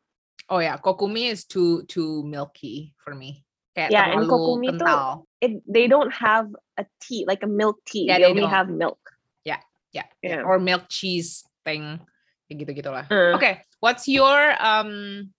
Oh 0.50 0.60
ya, 0.60 0.74
yeah. 0.74 0.78
Kokumi 0.82 1.30
is 1.30 1.46
too 1.46 1.86
too 1.86 2.26
milky 2.26 2.96
for 2.98 3.14
me. 3.14 3.46
Kayak 3.78 3.94
yeah, 3.94 4.06
terlalu 4.10 4.20
and 4.20 4.32
Kokumi 4.32 4.70
kental. 4.74 4.82
tuh 4.82 5.00
it, 5.42 5.54
they 5.68 5.86
don't 5.88 6.12
have 6.12 6.48
a 6.80 6.88
tea 7.04 7.28
like 7.28 7.44
a 7.44 7.52
milk 7.52 7.84
tea. 7.84 8.08
Yeah, 8.08 8.18
they, 8.18 8.32
they 8.32 8.32
only 8.32 8.48
don't. 8.48 8.56
have 8.56 8.72
milk. 8.72 9.00
Yeah, 9.44 9.60
yeah, 9.92 10.08
Yeah. 10.24 10.48
Or 10.48 10.56
milk 10.58 10.88
cheese 10.88 11.44
thing, 11.68 12.00
kayak 12.48 12.56
gitu 12.64 12.72
gitulah. 12.80 13.04
Uh. 13.12 13.36
Okay, 13.36 13.60
what's 13.84 14.08
your 14.08 14.56
um 14.64 15.30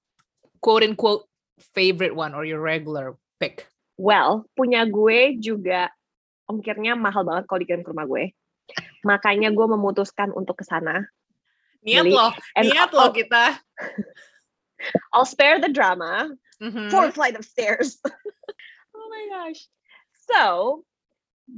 quote 0.60 0.84
unquote 0.84 1.24
favorite 1.72 2.12
one 2.12 2.36
or 2.36 2.44
your 2.44 2.60
regular 2.60 3.16
pick? 3.40 3.64
Well, 3.96 4.44
punya 4.56 4.84
gue 4.84 5.40
juga 5.40 5.88
ongkirnya 6.48 6.96
mahal 6.96 7.24
banget 7.24 7.48
kalau 7.48 7.58
dikirim 7.64 7.82
ke 7.84 7.90
rumah 7.92 8.04
gue. 8.08 8.32
Makanya 9.04 9.48
gue 9.52 9.66
memutuskan 9.66 10.32
untuk 10.32 10.60
ke 10.60 10.64
sana. 10.68 11.04
Niat 11.80 12.04
Beli. 12.04 12.12
loh, 12.12 12.32
And 12.56 12.68
niat 12.68 12.92
I'll- 12.92 13.08
loh 13.08 13.10
kita. 13.12 13.56
I'll 15.12 15.28
spare 15.28 15.60
the 15.60 15.68
drama. 15.72 16.32
Mhm. 16.60 16.88
Four 16.92 17.12
flight 17.12 17.36
of 17.36 17.44
stairs. 17.44 17.96
oh 18.96 19.06
my 19.08 19.24
gosh. 19.32 19.60
So, 20.28 20.84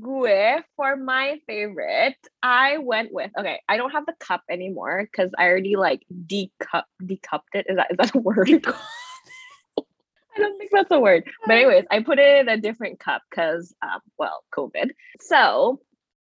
gue 0.01 0.63
for 0.77 0.97
my 0.97 1.39
favorite, 1.47 2.17
I 2.43 2.79
went 2.79 3.13
with 3.13 3.31
okay. 3.39 3.61
I 3.69 3.77
don't 3.77 3.91
have 3.91 4.07
the 4.07 4.15
cup 4.21 4.43
anymore 4.51 5.09
because 5.11 5.31
I 5.39 5.47
already 5.47 5.77
like 5.77 6.03
decup 6.27 6.87
decupped 7.05 7.55
it. 7.55 7.67
Is 7.69 7.77
that 7.77 7.91
is 7.91 7.97
that 7.99 8.15
a 8.15 8.19
word? 8.19 8.67
I 10.35 10.39
don't 10.39 10.59
think 10.59 10.71
that's 10.73 10.91
a 10.91 10.99
word. 10.99 11.25
But 11.47 11.57
anyways, 11.57 11.85
I 11.91 12.01
put 12.01 12.19
it 12.19 12.41
in 12.41 12.49
a 12.49 12.57
different 12.57 12.99
cup 12.99 13.23
because, 13.29 13.75
um, 13.83 14.01
well, 14.19 14.45
COVID. 14.57 14.91
So 15.21 15.81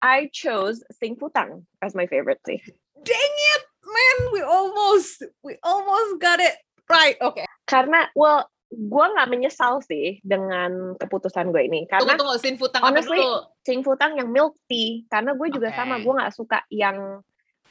I 0.01 0.29
chose 0.33 0.83
Sing 0.99 1.15
Futang 1.15 1.63
as 1.81 1.95
my 1.95 2.07
favorite 2.07 2.41
tea. 2.45 2.61
Dang 3.01 3.15
it, 3.17 3.63
man, 3.85 4.33
we 4.33 4.41
almost 4.41 5.23
we 5.43 5.57
almost 5.63 6.19
got 6.19 6.39
it 6.39 6.53
right. 6.89 7.15
Okay. 7.21 7.45
Karena, 7.67 8.07
well, 8.15 8.49
gue 8.73 9.05
nggak 9.13 9.29
menyesal 9.29 9.79
sih 9.85 10.17
dengan 10.25 10.97
keputusan 10.97 11.53
gue 11.53 11.63
ini. 11.69 11.85
Tunggu 11.87 12.09
Karena 12.09 12.19
tunggu 12.19 12.35
sin 12.41 12.57
futang 12.57 12.81
honestly, 12.81 13.21
dulu? 13.21 13.45
Sing 13.63 13.79
Futang 13.85 14.17
yang 14.19 14.29
milk 14.33 14.57
tea. 14.67 15.05
Karena 15.07 15.37
gue 15.37 15.47
juga 15.53 15.69
sama, 15.77 15.97
Okay. 15.97 16.03
gue 16.03 16.13
nggak 16.19 16.33
suka 16.35 16.59
yang 16.73 16.97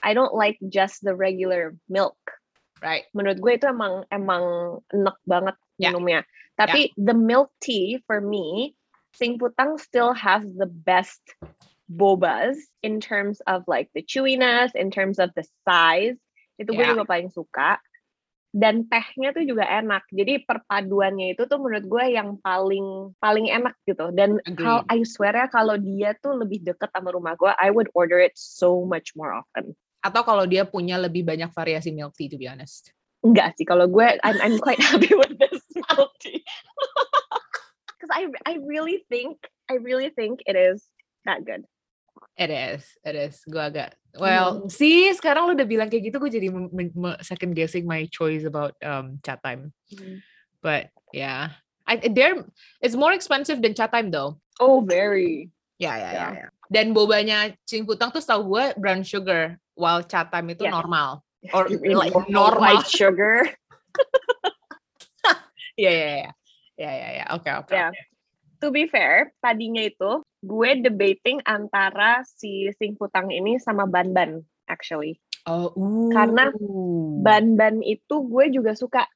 I 0.03 0.15
don't 0.15 0.35
like 0.35 0.59
just 0.67 1.03
the 1.07 1.15
regular 1.15 1.75
milk. 1.87 2.19
Right. 2.83 3.07
Menurut 3.15 3.39
gue 3.39 3.53
itu 3.55 3.67
emang 3.71 4.03
emang 4.11 4.45
enak 4.91 5.17
banget 5.27 5.57
Ya. 5.79 5.91
minumnya. 5.91 6.23
Tapi 6.59 6.95
the 6.99 7.15
milk 7.15 7.51
tea 7.63 7.99
for 8.07 8.21
me, 8.23 8.75
Sing 9.15 9.39
Putang 9.39 9.79
still 9.79 10.15
has 10.15 10.43
the 10.59 10.67
best 10.67 11.23
bobas 11.91 12.57
in 12.83 13.01
terms 13.01 13.43
of 13.51 13.63
like 13.67 13.91
the 13.95 14.03
chewiness, 14.03 14.73
in 14.75 14.91
terms 14.91 15.19
of 15.19 15.31
the 15.37 15.45
size. 15.67 16.17
Itu 16.59 16.73
gue 16.75 16.85
Ya. 16.85 16.95
juga 16.95 17.05
paling 17.09 17.31
suka. 17.31 17.79
Dan 18.53 18.85
tehnya 18.85 19.33
tuh 19.33 19.49
juga 19.49 19.65
enak. 19.65 20.05
Jadi 20.13 20.45
perpaduannya 20.45 21.33
itu 21.33 21.49
tuh 21.49 21.57
menurut 21.57 21.89
gue 21.89 22.05
yang 22.13 22.37
paling 22.45 23.17
paling 23.17 23.49
enak 23.49 23.73
gitu. 23.89 24.13
Dan 24.13 24.37
kalau. 24.45 24.85
I 24.93 25.01
swear 25.09 25.33
ya 25.33 25.49
kalau 25.49 25.81
dia 25.81 26.13
tuh 26.21 26.37
lebih 26.37 26.61
deket 26.61 26.93
sama 26.93 27.17
rumah 27.17 27.33
gue, 27.41 27.49
I 27.57 27.73
would 27.73 27.89
order 27.97 28.21
it 28.21 28.37
so 28.37 28.85
much 28.85 29.17
more 29.17 29.33
often. 29.33 29.73
Atau 30.05 30.21
kalau 30.29 30.45
dia 30.45 30.69
punya 30.69 31.01
lebih 31.01 31.25
banyak 31.25 31.49
variasi 31.49 31.97
milk 31.97 32.13
tea 32.13 32.29
to 32.29 32.37
be 32.37 32.45
honest. 32.45 32.93
Enggak 33.25 33.57
sih, 33.57 33.65
kalau 33.65 33.89
gue 33.89 34.07
I'm 34.21 34.37
I'm 34.45 34.57
quite 34.61 34.83
happy 34.93 35.17
with 35.17 35.41
this 35.41 35.65
milk 35.73 36.13
tea. 36.21 36.45
Because 37.97 38.13
I 38.13 38.29
I 38.45 38.61
really 38.61 39.07
think 39.09 39.41
I 39.73 39.81
really 39.81 40.13
think 40.13 40.45
it 40.45 40.59
is 40.61 40.85
that 41.25 41.47
good. 41.49 41.65
It 42.37 42.51
is, 42.51 42.83
it 43.05 43.15
is. 43.15 43.45
Gue 43.45 43.61
agak, 43.61 43.93
well, 44.17 44.67
see, 44.73 45.13
sekarang 45.13 45.49
lu 45.49 45.53
udah 45.53 45.69
bilang 45.69 45.93
kayak 45.93 46.09
gitu, 46.09 46.17
gue 46.17 46.33
jadi 46.33 46.49
second 47.21 47.53
guessing 47.53 47.85
my 47.85 48.09
choice 48.09 48.45
about 48.49 48.73
um 48.81 49.21
chat 49.21 49.41
time. 49.45 49.73
But 50.65 50.89
yeah, 51.13 51.57
I 51.85 52.01
there 52.01 52.47
it's 52.81 52.97
more 52.97 53.13
expensive 53.13 53.61
than 53.61 53.77
chat 53.77 53.93
time 53.93 54.09
though. 54.09 54.41
Oh, 54.61 54.81
very. 54.81 55.53
Ya 55.77 55.99
ya 55.99 56.11
ya. 56.11 56.13
Yeah. 56.15 56.31
ya. 56.33 56.47
Dan 56.73 56.97
bobanya 56.97 57.53
Cing 57.69 57.85
Putang 57.85 58.15
tuh 58.15 58.25
setahu 58.25 58.57
gue 58.57 58.65
brown 58.81 59.05
sugar, 59.05 59.61
while 59.77 60.01
chat 60.01 60.33
time 60.33 60.49
itu 60.55 60.65
Yes. 60.65 60.73
normal. 60.73 61.21
Or 61.53 61.67
like 61.69 62.15
normal 62.31 62.63
white 62.63 62.87
sugar. 62.89 63.51
Ya 65.73 65.89
ya 65.89 66.09
ya. 66.29 66.31
Ya 66.77 66.93
ya 66.93 67.09
ya. 67.17 67.25
Oke 67.33 67.49
oke. 67.49 67.73
Yeah. 67.73 67.91
oke. 67.91 68.03
To 68.61 68.69
be 68.71 68.87
fair, 68.87 69.33
tadinya 69.43 69.83
itu 69.83 70.22
gue 70.43 70.71
debating 70.83 71.39
antara 71.47 72.27
si 72.27 72.69
Sing 72.77 72.99
Putang 72.99 73.31
ini 73.31 73.63
sama 73.63 73.87
Ban 73.87 74.11
Ban 74.11 74.43
actually. 74.67 75.23
Oh, 75.47 75.75
Karena 76.11 76.51
ooh. 76.59 77.23
Ban 77.23 77.55
Ban 77.55 77.83
itu 77.83 78.27
gue 78.27 78.51
juga 78.51 78.75
suka 78.75 79.07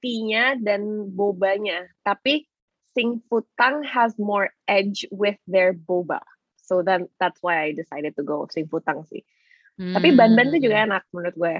tea-nya 0.00 0.56
dan 0.60 1.08
bobanya. 1.12 1.88
Tapi 2.04 2.48
Sing 2.96 3.20
Putang 3.28 3.84
has 3.86 4.16
more 4.16 4.50
edge 4.66 5.04
with 5.12 5.36
their 5.46 5.76
boba. 5.76 6.20
So 6.58 6.80
then 6.80 7.08
that's 7.20 7.40
why 7.40 7.70
I 7.70 7.76
decided 7.76 8.16
to 8.16 8.24
go 8.24 8.48
Sing 8.48 8.68
Putang 8.68 9.04
sih. 9.08 9.24
Tapi 9.80 10.12
Ban 10.12 10.36
Ban 10.36 10.52
tuh 10.52 10.60
juga 10.60 10.84
Hmm. 10.84 10.86
enak 10.92 11.02
menurut 11.08 11.36
gue. 11.36 11.54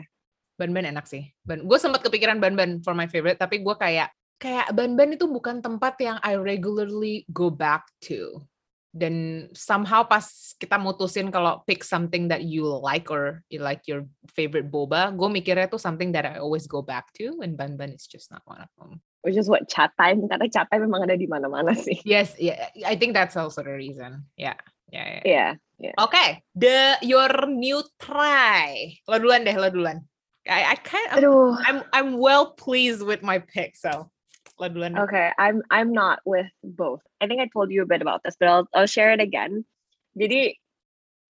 Ban 0.60 0.70
Ban 0.76 0.84
enak 0.92 1.08
sih. 1.08 1.24
Ban, 1.40 1.64
gue 1.64 1.78
sempat 1.80 2.04
kepikiran 2.04 2.36
Ban 2.36 2.52
Ban 2.52 2.84
for 2.84 2.92
my 2.92 3.08
favorite, 3.08 3.40
tapi 3.40 3.64
gue 3.64 3.72
kayak 3.80 4.12
kayak 4.36 4.68
Ban 4.76 4.92
Ban 4.92 5.16
itu 5.16 5.24
bukan 5.24 5.64
tempat 5.64 5.96
yang 6.04 6.20
I 6.20 6.36
regularly 6.36 7.24
go 7.32 7.48
back 7.48 7.88
to. 8.04 8.44
Dan 8.90 9.46
somehow 9.54 10.02
pas 10.02 10.26
kita 10.58 10.74
mutusin 10.74 11.30
kalau 11.30 11.62
pick 11.62 11.86
something 11.86 12.26
that 12.26 12.42
you 12.42 12.66
like 12.66 13.06
or 13.06 13.46
you 13.46 13.62
like 13.62 13.86
your 13.86 14.02
favorite 14.34 14.66
boba, 14.66 15.14
gue 15.14 15.30
mikirnya 15.30 15.70
tuh 15.70 15.78
something 15.78 16.10
that 16.10 16.26
I 16.26 16.42
always 16.42 16.66
go 16.66 16.82
back 16.82 17.14
to, 17.22 17.38
and 17.38 17.54
Ban 17.54 17.78
Ban 17.78 17.94
is 17.94 18.10
just 18.10 18.34
not 18.34 18.42
one 18.50 18.58
of 18.58 18.70
them. 18.74 18.98
Which 19.22 19.38
is 19.38 19.46
what 19.46 19.70
chat 19.70 19.94
time 19.94 20.26
karena 20.26 20.50
chat 20.50 20.66
time 20.74 20.90
memang 20.90 21.06
ada 21.06 21.14
di 21.14 21.30
mana-mana 21.30 21.70
sih. 21.78 22.02
Yes, 22.02 22.34
yeah, 22.40 22.72
I 22.82 22.98
think 22.98 23.14
that's 23.14 23.38
also 23.38 23.62
the 23.62 23.70
reason. 23.70 24.26
Yeah, 24.34 24.58
yeah, 24.90 25.06
yeah. 25.06 25.22
Iya. 25.22 25.46
Yeah. 25.80 25.96
Oke, 25.96 26.44
the 26.52 27.00
your 27.00 27.48
new 27.48 27.80
try. 27.96 29.00
Lo 29.08 29.16
duluan 29.16 29.48
deh, 29.48 29.56
lo 29.56 29.72
duluan. 29.72 30.04
I, 30.44 30.72
I 30.72 30.76
kind 30.76 31.08
Aduh. 31.14 31.56
I'm 31.62 31.78
I'm 31.94 32.10
well 32.18 32.52
pleased 32.58 33.00
with 33.06 33.22
my 33.22 33.40
pick, 33.40 33.76
so 33.76 34.10
deh. 34.68 34.92
Okay, 35.08 35.32
I'm 35.40 35.64
I'm 35.72 35.96
not 35.96 36.20
with 36.28 36.50
both. 36.60 37.00
I 37.22 37.30
think 37.30 37.40
I 37.40 37.48
told 37.48 37.72
you 37.72 37.80
a 37.82 37.88
bit 37.88 38.04
about 38.04 38.20
this, 38.20 38.36
but 38.36 38.48
I'll 38.52 38.66
I'll 38.76 38.90
share 38.90 39.16
it 39.16 39.22
again. 39.24 39.64
Jadi 40.12 40.58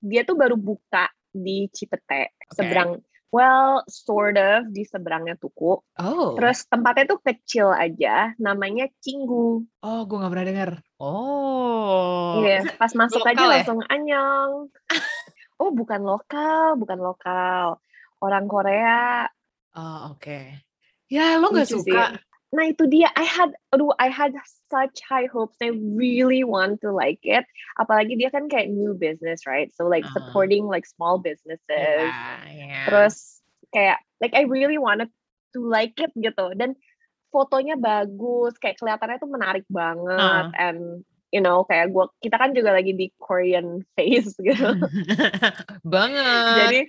dia 0.02 0.24
tuh 0.26 0.34
baru 0.34 0.56
buka 0.58 1.06
di 1.30 1.70
Cipete 1.70 2.34
seberang 2.50 2.98
well 3.30 3.86
sort 3.86 4.34
of 4.34 4.66
di 4.74 4.82
seberangnya 4.82 5.38
Tuku. 5.38 5.78
Oh, 6.02 6.34
Terus 6.34 6.66
tempatnya 6.66 7.14
tuh 7.14 7.20
kecil 7.22 7.70
aja, 7.70 8.34
namanya 8.42 8.90
Cinggu. 8.98 9.62
oh, 9.86 10.00
gue 10.06 10.16
nggak 10.18 10.32
pernah 10.34 10.46
dengar. 10.46 10.70
Oh, 10.98 12.42
Iya, 12.42 12.66
pas 12.74 12.90
masuk 12.94 13.22
aja 13.22 13.38
ya? 13.38 13.50
langsung 13.62 13.80
anyong. 13.86 14.70
oh, 15.62 15.70
bukan 15.70 16.02
lokal, 16.02 16.74
bukan 16.74 16.98
lokal. 16.98 17.78
Orang 18.18 18.50
Korea. 18.50 19.30
Oh, 19.78 20.12
oke. 20.18 20.66
Ya, 21.06 21.38
lo 21.38 21.50
nggak 21.54 21.70
Lucu 21.70 21.86
sih. 21.86 22.02
Nah 22.50 22.66
itu 22.66 22.82
dia, 22.90 23.06
I 23.14 23.22
had, 23.22 23.54
aduh, 23.70 23.94
I 24.02 24.10
had 24.10 24.34
such 24.66 24.98
high 25.06 25.30
hopes. 25.30 25.54
I 25.62 25.70
really 25.70 26.42
want 26.42 26.82
to 26.82 26.90
like 26.90 27.22
it. 27.22 27.46
Apalagi 27.78 28.18
dia 28.18 28.26
kan 28.34 28.50
kayak 28.50 28.74
new 28.74 28.98
business, 28.98 29.46
right? 29.46 29.70
So 29.78 29.86
like 29.86 30.02
Ah. 30.10 30.14
supporting 30.18 30.66
like 30.66 30.82
small 30.82 31.22
businesses. 31.22 32.10
Ya, 32.10 32.42
ya. 32.50 32.82
Terus 32.90 33.38
kayak, 33.70 34.02
like 34.18 34.34
I 34.34 34.50
really 34.50 34.82
wanted 34.82 35.14
to 35.54 35.62
like 35.62 35.94
it 36.02 36.10
gitu. 36.18 36.58
Dan 36.58 36.74
fotonya 37.30 37.78
bagus, 37.78 38.58
kayak 38.58 38.82
kelihatannya 38.82 39.22
tuh 39.22 39.30
menarik 39.30 39.66
banget. 39.70 40.50
Ah. 40.50 40.58
And 40.58 41.06
you 41.30 41.38
know, 41.38 41.62
kayak 41.62 41.94
gua, 41.94 42.10
kita 42.18 42.34
kan 42.34 42.50
juga 42.50 42.74
lagi 42.74 42.90
di 42.90 43.14
Korean 43.22 43.86
phase 43.94 44.34
gitu. 44.42 44.74
banget. 45.94 46.54
Jadi 46.66 46.80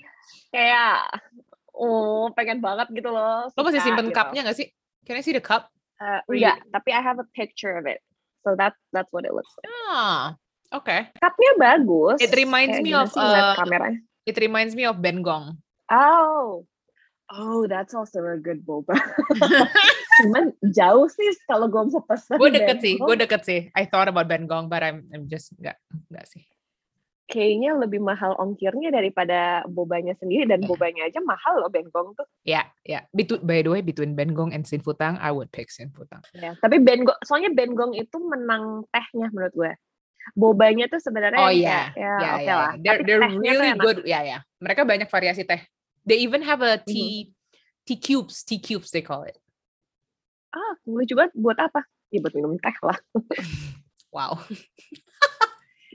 kayak, 0.50 1.22
oh 1.78 2.34
pengen 2.34 2.58
banget 2.66 2.90
gitu 2.98 3.14
loh. 3.14 3.46
lo 3.54 3.62
masih 3.62 3.86
simpen 3.86 4.10
gitu. 4.10 4.18
cupnya 4.18 4.42
nggak 4.42 4.58
sih? 4.58 4.74
Can 5.06 5.18
I 5.18 5.22
see 5.22 5.34
the 5.34 5.42
cup? 5.42 5.70
Uh, 6.02 6.22
enggak, 6.30 6.66
tapi 6.74 6.90
I 6.94 7.02
have 7.02 7.22
a 7.22 7.28
picture 7.38 7.78
of 7.78 7.86
it. 7.86 8.02
So 8.42 8.58
that 8.58 8.74
that's 8.90 9.10
what 9.14 9.26
it 9.26 9.34
looks 9.34 9.54
like. 9.62 9.70
Ah, 9.90 10.34
oke. 10.74 10.86
Okay. 10.86 11.10
Cupnya 11.22 11.52
bagus. 11.62 12.18
It 12.18 12.34
reminds 12.34 12.82
Kayak 12.82 12.86
me 12.86 12.92
of 12.98 13.10
sih 13.14 13.22
uh, 13.22 13.54
kameranya. 13.58 14.00
it 14.26 14.38
reminds 14.42 14.74
me 14.74 14.90
of 14.90 14.98
Bengong. 14.98 15.62
Oh. 15.90 16.66
Oh, 17.32 17.64
that's 17.64 17.96
also 17.96 18.20
a 18.28 18.36
good 18.36 18.60
boba. 18.68 18.92
Cuman 20.20 20.52
jauh 20.76 21.08
sih 21.08 21.32
kalau 21.48 21.72
gue 21.72 21.80
mau 21.88 22.04
pesen. 22.04 22.36
gue 22.36 22.52
deket 22.52 22.78
sih, 22.84 22.94
Bangkok, 23.00 23.08
gue 23.08 23.16
deket 23.24 23.42
sih. 23.48 23.60
I 23.72 23.88
thought 23.88 24.12
about 24.12 24.28
Bengong, 24.28 24.68
but 24.68 24.84
I'm, 24.84 25.08
I'm 25.16 25.32
just 25.32 25.56
nggak 25.56 25.80
nggak 26.12 26.28
sih. 26.28 26.44
Kayaknya 27.32 27.80
lebih 27.80 28.04
mahal 28.04 28.36
ongkirnya 28.36 28.92
daripada 28.92 29.64
bobanya 29.64 30.12
sendiri 30.20 30.44
dan 30.44 30.60
Iya. 30.60 30.68
bobanya 30.68 31.08
aja 31.08 31.24
mahal 31.24 31.64
loh 31.64 31.72
Bengkong 31.72 32.12
tuh. 32.20 32.28
Ya, 32.44 32.68
ya. 32.84 33.08
Between, 33.16 33.48
by 33.48 33.64
the 33.64 33.72
way, 33.72 33.80
between 33.80 34.20
Bengong 34.20 34.52
and 34.52 34.68
Sin 34.68 34.84
Futang, 34.84 35.16
I 35.16 35.32
would 35.32 35.48
pick 35.48 35.72
Sin 35.72 35.96
Futang. 35.96 36.20
Ya, 36.36 36.60
tapi 36.60 36.84
Bengong, 36.84 37.16
soalnya 37.24 37.56
Bengong 37.56 37.96
itu 37.96 38.20
menang 38.20 38.84
tehnya 38.92 39.32
menurut 39.32 39.56
gue. 39.56 39.72
Bobanya 40.36 40.92
tuh 40.92 41.00
sebenarnya 41.00 41.40
Oh 41.40 41.50
yang 41.50 41.58
iya, 41.58 41.80
ya, 41.96 42.16
ya, 42.20 42.32
oke 42.36 42.44
ya. 42.46 42.56
lah. 42.60 42.72
They're, 42.78 43.00
Tapi 43.00 43.40
really 43.40 43.72
good. 43.80 43.98
Ya, 44.04 44.20
ya. 44.28 44.38
Mereka 44.60 44.84
banyak 44.84 45.08
variasi 45.08 45.48
teh. 45.48 45.64
They 46.04 46.20
even 46.20 46.44
have 46.44 46.60
a 46.60 46.78
tea, 46.84 47.32
tea 47.88 47.98
cubes, 47.98 48.44
tea 48.44 48.60
cubes 48.60 48.92
they 48.92 49.02
call 49.02 49.24
it. 49.24 49.40
Ah, 50.52 50.76
lucu 50.84 51.16
banget. 51.16 51.32
Buat 51.34 51.64
apa? 51.64 51.88
Ya 52.12 52.20
buat 52.20 52.36
minum 52.36 52.60
teh 52.60 52.76
lah. 52.84 53.00
Wow. 54.12 54.44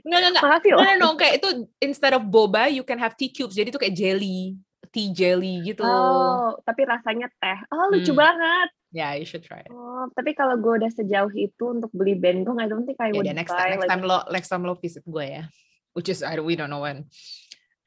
Enggak, 0.07 0.17
enggak, 0.17 0.31
enggak. 0.31 0.43
Makasih 0.47 0.71
loh. 0.71 0.79
no, 0.79 0.91
no. 0.95 1.09
Kayak 1.19 1.33
itu 1.37 1.49
instead 1.83 2.13
of 2.15 2.23
boba, 2.23 2.71
you 2.71 2.81
can 2.81 2.95
have 2.95 3.13
tea 3.13 3.27
cubes. 3.27 3.53
Jadi 3.53 3.69
itu 3.69 3.79
kayak 3.79 3.91
jelly, 3.91 4.55
tea 4.89 5.11
jelly 5.11 5.67
gitu. 5.67 5.83
Oh, 5.83 6.55
tapi 6.63 6.87
rasanya 6.87 7.27
teh. 7.37 7.59
Oh, 7.69 7.91
lucu 7.91 8.15
Hmm. 8.15 8.23
banget. 8.23 8.69
Yeah, 8.87 9.19
you 9.19 9.27
should 9.27 9.43
try 9.43 9.59
it. 9.59 9.69
Oh, 9.69 10.07
tapi 10.15 10.31
kalau 10.31 10.55
gue 10.55 10.79
udah 10.79 10.87
sejauh 10.87 11.27
itu 11.35 11.59
untuk 11.67 11.91
beli 11.91 12.15
Bengong, 12.15 12.55
I 12.55 12.71
don't 12.71 12.87
think 12.87 12.95
I 12.97 13.11
Ya, 13.11 13.19
would 13.19 13.27
udah 13.27 13.35
next 13.35 13.51
buy 13.51 13.59
time, 13.59 13.71
next 13.75 13.83
like 13.83 13.91
time 13.91 14.03
lo 14.07 14.17
next 14.31 14.47
time 14.47 14.63
lo 14.63 14.73
visit 14.79 15.03
gue 15.03 15.25
ya. 15.27 15.43
Which 15.91 16.07
is 16.07 16.23
I 16.23 16.39
we 16.39 16.55
don't 16.55 16.71
know 16.71 16.87
when. 16.87 17.11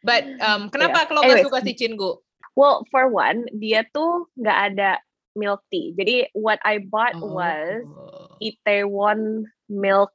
But 0.04 0.28
um, 0.44 0.68
kenapa 0.68 1.08
kalau 1.08 1.24
nggak 1.24 1.40
Anyways. 1.40 1.48
suka 1.48 1.64
si 1.64 1.72
Chingu? 1.72 2.20
Well, 2.52 2.84
for 2.92 3.08
one, 3.08 3.48
dia 3.56 3.88
tuh 3.88 4.28
nggak 4.36 4.58
ada 4.76 4.90
milk 5.32 5.64
tea. 5.72 5.96
Jadi 5.96 6.28
what 6.36 6.60
I 6.60 6.84
bought 6.84 7.16
was 7.16 7.80
Oh, 7.88 8.36
Itaewon 8.38 9.48
milk 9.72 10.12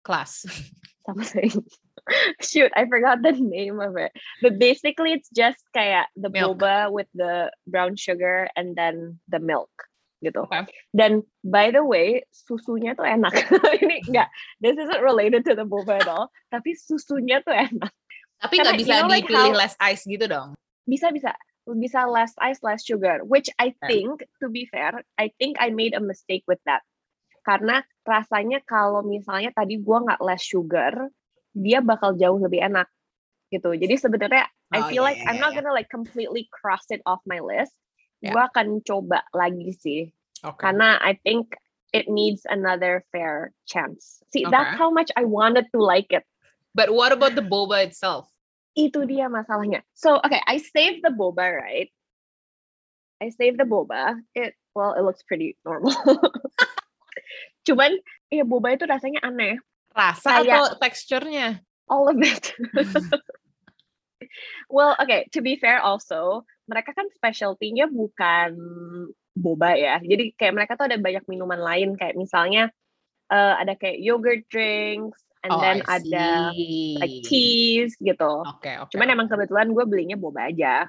class. 0.00 0.48
something. 1.06 1.50
Shoot, 2.42 2.72
I 2.74 2.86
forgot 2.86 3.22
the 3.22 3.32
name 3.32 3.80
of 3.80 3.96
it. 3.96 4.12
But 4.40 4.58
basically, 4.58 5.12
it's 5.12 5.30
just 5.30 5.62
kayak 5.74 6.10
the 6.16 6.30
Milk. 6.30 6.58
boba 6.58 6.90
with 6.90 7.08
the 7.14 7.50
brown 7.66 7.94
sugar 7.96 8.48
and 8.56 8.74
then 8.74 9.20
the 9.28 9.38
milk 9.38 9.70
gitu. 10.22 10.46
Okay. 10.46 10.70
Dan 10.94 11.26
by 11.42 11.74
the 11.74 11.82
way, 11.82 12.22
susunya 12.30 12.94
tuh 12.94 13.04
enak. 13.04 13.34
Ini 13.82 14.06
enggak, 14.06 14.30
this 14.62 14.78
isn't 14.78 15.02
related 15.02 15.42
to 15.50 15.58
the 15.58 15.66
boba 15.66 15.98
at 15.98 16.08
all. 16.08 16.30
Tapi 16.54 16.78
susunya 16.78 17.42
tuh 17.42 17.52
enak. 17.52 17.90
Tapi 18.38 18.54
nggak 18.62 18.78
bisa 18.78 18.94
you 18.94 19.02
know, 19.02 19.10
like 19.10 19.26
dipilih 19.26 19.54
how- 19.54 19.58
less 19.58 19.74
ice 19.82 20.06
gitu 20.06 20.30
dong. 20.30 20.54
Bisa 20.86 21.10
bisa 21.10 21.34
bisa 21.66 22.06
less 22.10 22.34
ice, 22.42 22.58
less 22.62 22.82
sugar. 22.82 23.22
Which 23.22 23.46
I 23.58 23.74
think, 23.86 24.26
to 24.42 24.50
be 24.50 24.66
fair, 24.66 25.02
I 25.14 25.30
think 25.38 25.62
I 25.62 25.70
made 25.70 25.94
a 25.94 26.02
mistake 26.02 26.42
with 26.50 26.58
that. 26.66 26.82
Karena 27.42 27.82
rasanya 28.06 28.62
kalau 28.62 29.02
misalnya 29.02 29.50
tadi 29.54 29.78
gua 29.78 30.02
nggak 30.06 30.22
less 30.22 30.42
sugar, 30.42 31.10
dia 31.52 31.82
bakal 31.82 32.14
jauh 32.14 32.38
lebih 32.38 32.62
enak 32.62 32.86
gitu. 33.50 33.74
Jadi 33.76 33.94
sebenarnya 33.98 34.46
I 34.72 34.80
Oh, 34.80 34.88
feel 34.88 35.04
yeah, 35.04 35.12
like 35.12 35.20
yeah, 35.20 35.28
I'm 35.28 35.38
not 35.42 35.52
yeah. 35.52 35.60
gonna 35.60 35.74
like 35.76 35.90
completely 35.92 36.48
cross 36.48 36.88
it 36.88 37.04
off 37.04 37.20
my 37.28 37.42
list. 37.44 37.76
Yeah. 38.24 38.32
Gua 38.32 38.48
akan 38.48 38.80
coba 38.86 39.26
lagi 39.36 39.74
sih. 39.76 40.00
Oke. 40.46 40.62
Karena 40.62 40.96
I 41.02 41.20
think 41.22 41.52
it 41.92 42.08
needs 42.08 42.48
another 42.48 43.04
fair 43.12 43.52
chance. 43.68 44.24
See, 44.32 44.48
that's 44.48 44.72
Okay. 44.72 44.80
how 44.80 44.88
much 44.88 45.12
I 45.14 45.28
wanted 45.28 45.68
to 45.76 45.78
like 45.82 46.08
it. 46.08 46.24
But 46.72 46.96
what 46.96 47.12
about 47.12 47.36
the 47.36 47.44
boba 47.44 47.84
itself? 47.84 48.32
Itu 48.72 49.04
dia 49.04 49.28
masalahnya. 49.28 49.84
So, 49.92 50.16
okay, 50.24 50.40
I 50.48 50.56
saved 50.56 51.04
the 51.04 51.12
boba, 51.12 51.44
right? 51.52 51.92
I 53.20 53.28
saved 53.28 53.60
the 53.60 53.68
boba. 53.68 54.16
It 54.32 54.56
well, 54.72 54.96
it 54.96 55.04
looks 55.04 55.20
pretty 55.22 55.60
normal. 55.68 55.92
Cuman, 57.62 57.94
ya 58.28 58.42
boba 58.42 58.74
itu 58.74 58.84
rasanya 58.86 59.22
aneh. 59.22 59.58
Rasa 59.92 60.40
Kayak- 60.40 60.48
atau 60.48 60.64
teksturnya? 60.80 61.48
All 61.90 62.08
of 62.08 62.16
it. 62.24 62.56
well, 64.72 64.96
okay, 64.96 65.28
to 65.34 65.44
be 65.44 65.60
fair 65.60 65.82
also, 65.82 66.46
mereka 66.64 66.96
kan 66.96 67.04
specialty-nya 67.12 67.90
bukan 67.90 68.56
boba 69.36 69.76
ya. 69.76 70.00
Jadi 70.00 70.32
kayak 70.36 70.54
mereka 70.56 70.72
tuh 70.78 70.88
ada 70.88 70.96
banyak 70.96 71.24
minuman 71.28 71.60
lain 71.60 71.98
kayak 71.98 72.16
misalnya 72.16 72.72
eh, 73.28 73.54
ada 73.60 73.76
kayak 73.76 74.00
yogurt 74.00 74.46
drinks 74.48 75.20
and 75.42 75.52
Oh, 75.52 75.60
then 75.60 75.82
ada 75.88 76.54
like 77.02 77.26
teas 77.26 77.98
gitu. 77.98 78.32
Oke, 78.46 78.72
oke. 78.78 78.90
Cuman 78.94 79.10
emang 79.10 79.28
kebetulan 79.28 79.74
gue 79.74 79.84
belinya 79.84 80.16
boba 80.16 80.48
aja. 80.48 80.86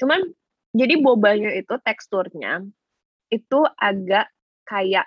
Cuman 0.00 0.24
jadi 0.72 0.98
bobanya 1.02 1.52
itu 1.54 1.74
teksturnya 1.82 2.64
itu 3.30 3.58
agak 3.78 4.30
kayak 4.66 5.06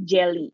jelly. 0.00 0.50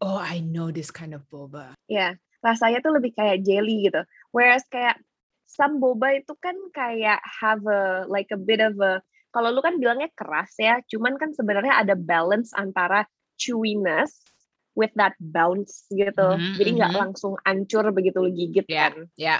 Oh, 0.00 0.16
I 0.16 0.40
know 0.40 0.72
this 0.72 0.88
kind 0.90 1.12
of 1.12 1.28
boba. 1.28 1.76
Ya, 1.84 2.16
rasanya 2.40 2.80
tuh 2.80 2.96
lebih 2.96 3.12
kayak 3.14 3.44
jelly 3.44 3.86
gitu. 3.90 4.00
Whereas 4.32 4.64
kayak 4.72 4.96
some 5.44 5.76
boba 5.82 6.22
itu 6.24 6.32
kan 6.40 6.56
kayak 6.72 7.20
have 7.22 7.60
a 7.68 8.08
like 8.08 8.32
a 8.32 8.40
bit 8.40 8.64
of 8.64 8.78
a 8.80 9.04
kalau 9.30 9.54
lu 9.54 9.62
kan 9.62 9.78
bilangnya 9.78 10.10
keras 10.18 10.50
ya, 10.58 10.82
cuman 10.90 11.14
kan 11.14 11.30
sebenarnya 11.30 11.78
ada 11.86 11.94
balance 11.94 12.50
antara 12.58 13.06
chewiness 13.38 14.26
with 14.74 14.90
that 14.98 15.14
bounce 15.20 15.86
gitu. 15.94 16.34
Mhm, 16.40 16.56
Jadi 16.58 16.70
nggak 16.82 16.92
mhm. 16.94 17.00
langsung 17.06 17.34
ancur 17.46 17.86
begitu 17.94 18.18
lu 18.24 18.30
gigit 18.34 18.66
Ya, 18.66 18.90
kan. 18.90 19.06
ya, 19.14 19.36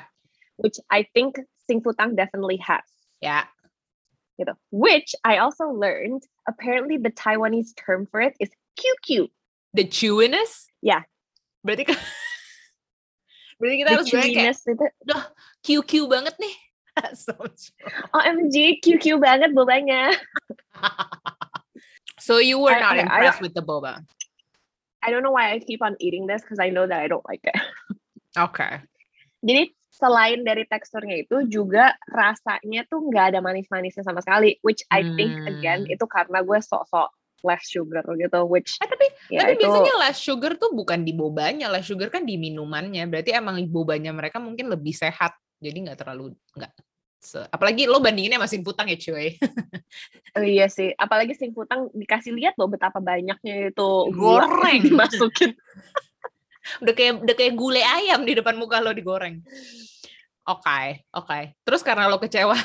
Which 0.60 0.78
I 0.92 1.08
think 1.16 1.40
Sing 1.66 1.80
Futang 1.80 2.14
definitely 2.14 2.60
has. 2.62 2.84
ya. 3.18 3.48
gitu. 4.40 4.56
Which 4.72 5.12
I 5.20 5.36
also 5.36 5.68
learned 5.68 6.24
apparently 6.48 6.96
the 6.96 7.12
Taiwanese 7.12 7.76
term 7.76 8.08
for 8.08 8.24
it 8.24 8.32
is 8.40 8.48
QQ. 8.80 9.28
The 9.70 9.86
chewiness? 9.86 10.66
Ya. 10.82 11.06
Berarti 11.62 11.86
kan 11.86 11.98
Berarti 13.60 13.76
kita 13.76 13.88
The 13.88 13.94
harus 13.94 14.08
kayak 14.08 14.56
itu 14.56 14.86
QQ 15.62 15.92
banget 16.08 16.34
nih. 16.40 16.54
so, 17.14 17.32
OMG 18.12 18.80
QQ 18.82 19.20
banget 19.20 19.52
bobanya. 19.54 20.10
so 22.18 22.38
you 22.40 22.58
were 22.58 22.74
I- 22.74 22.80
not 22.80 22.96
okay, 22.96 23.04
I 23.04 23.08
impressed 23.08 23.40
with 23.44 23.54
the 23.54 23.62
boba. 23.62 24.00
I 25.00 25.08
don't 25.08 25.24
know 25.24 25.32
why 25.32 25.52
I 25.56 25.60
keep 25.64 25.80
on 25.80 25.96
eating 25.96 26.28
this 26.28 26.44
because 26.44 26.60
I 26.60 26.68
know 26.68 26.84
that 26.84 27.00
I 27.00 27.08
don't 27.08 27.24
like 27.24 27.40
it. 27.44 27.56
Okay. 28.36 28.84
Jadi 29.40 29.72
selain 29.88 30.44
dari 30.44 30.68
teksturnya 30.68 31.24
itu 31.24 31.48
juga 31.48 31.96
rasanya 32.04 32.84
tuh 32.84 33.08
nggak 33.08 33.32
ada 33.32 33.40
manis-manisnya 33.40 34.04
sama 34.04 34.20
sekali. 34.20 34.60
Which 34.60 34.84
I 34.92 35.00
think 35.16 35.32
again 35.48 35.88
Hmm. 35.88 35.94
itu 35.96 36.04
karena 36.04 36.44
gue 36.44 36.58
sok-sok 36.60 37.08
less 37.44 37.64
sugar 37.68 38.04
gitu. 38.16 38.40
Which 38.48 38.76
Eh, 38.80 38.88
tapi 38.88 39.06
ya 39.28 39.44
tapi 39.44 39.54
itu 39.56 39.60
biasanya 39.64 39.94
less 40.00 40.18
sugar 40.20 40.52
tuh 40.56 40.70
bukan 40.72 41.02
di 41.04 41.12
bobanya, 41.12 41.68
less 41.72 41.88
sugar 41.88 42.08
kan 42.08 42.24
di 42.24 42.36
minumannya. 42.40 43.04
Berarti 43.08 43.30
emang 43.34 43.60
bobanya 43.68 44.12
mereka 44.14 44.40
mungkin 44.40 44.68
lebih 44.72 44.92
sehat. 44.92 45.36
Jadi 45.60 45.88
nggak 45.88 45.98
terlalu 46.00 46.32
nggak 46.56 46.72
se- 47.20 47.48
apalagi 47.52 47.84
lo 47.84 48.00
bandinginnya 48.00 48.40
sama 48.40 48.48
Sin 48.48 48.64
Putang 48.64 48.88
ya 48.88 48.96
cuy. 48.96 49.36
oh 50.40 50.44
iya 50.44 50.66
sih. 50.72 50.96
Apalagi 50.96 51.36
Sing 51.36 51.52
Futang 51.52 51.92
dikasih 51.92 52.32
lihat 52.32 52.56
loh 52.56 52.72
betapa 52.72 52.96
banyaknya 52.98 53.68
itu 53.68 53.88
Goreng. 54.20 54.80
dimasukin. 54.80 55.52
udah 56.84 56.94
kayak 56.96 57.24
udah 57.24 57.34
kayak 57.36 57.54
gulai 57.56 57.84
ayam 57.84 58.24
di 58.24 58.36
depan 58.36 58.56
muka 58.56 58.80
lo 58.80 58.92
digoreng. 58.92 59.40
Oke, 60.48 61.04
oke. 61.12 61.40
Terus 61.62 61.84
karena 61.84 62.08
lo 62.08 62.16
kecewa 62.16 62.56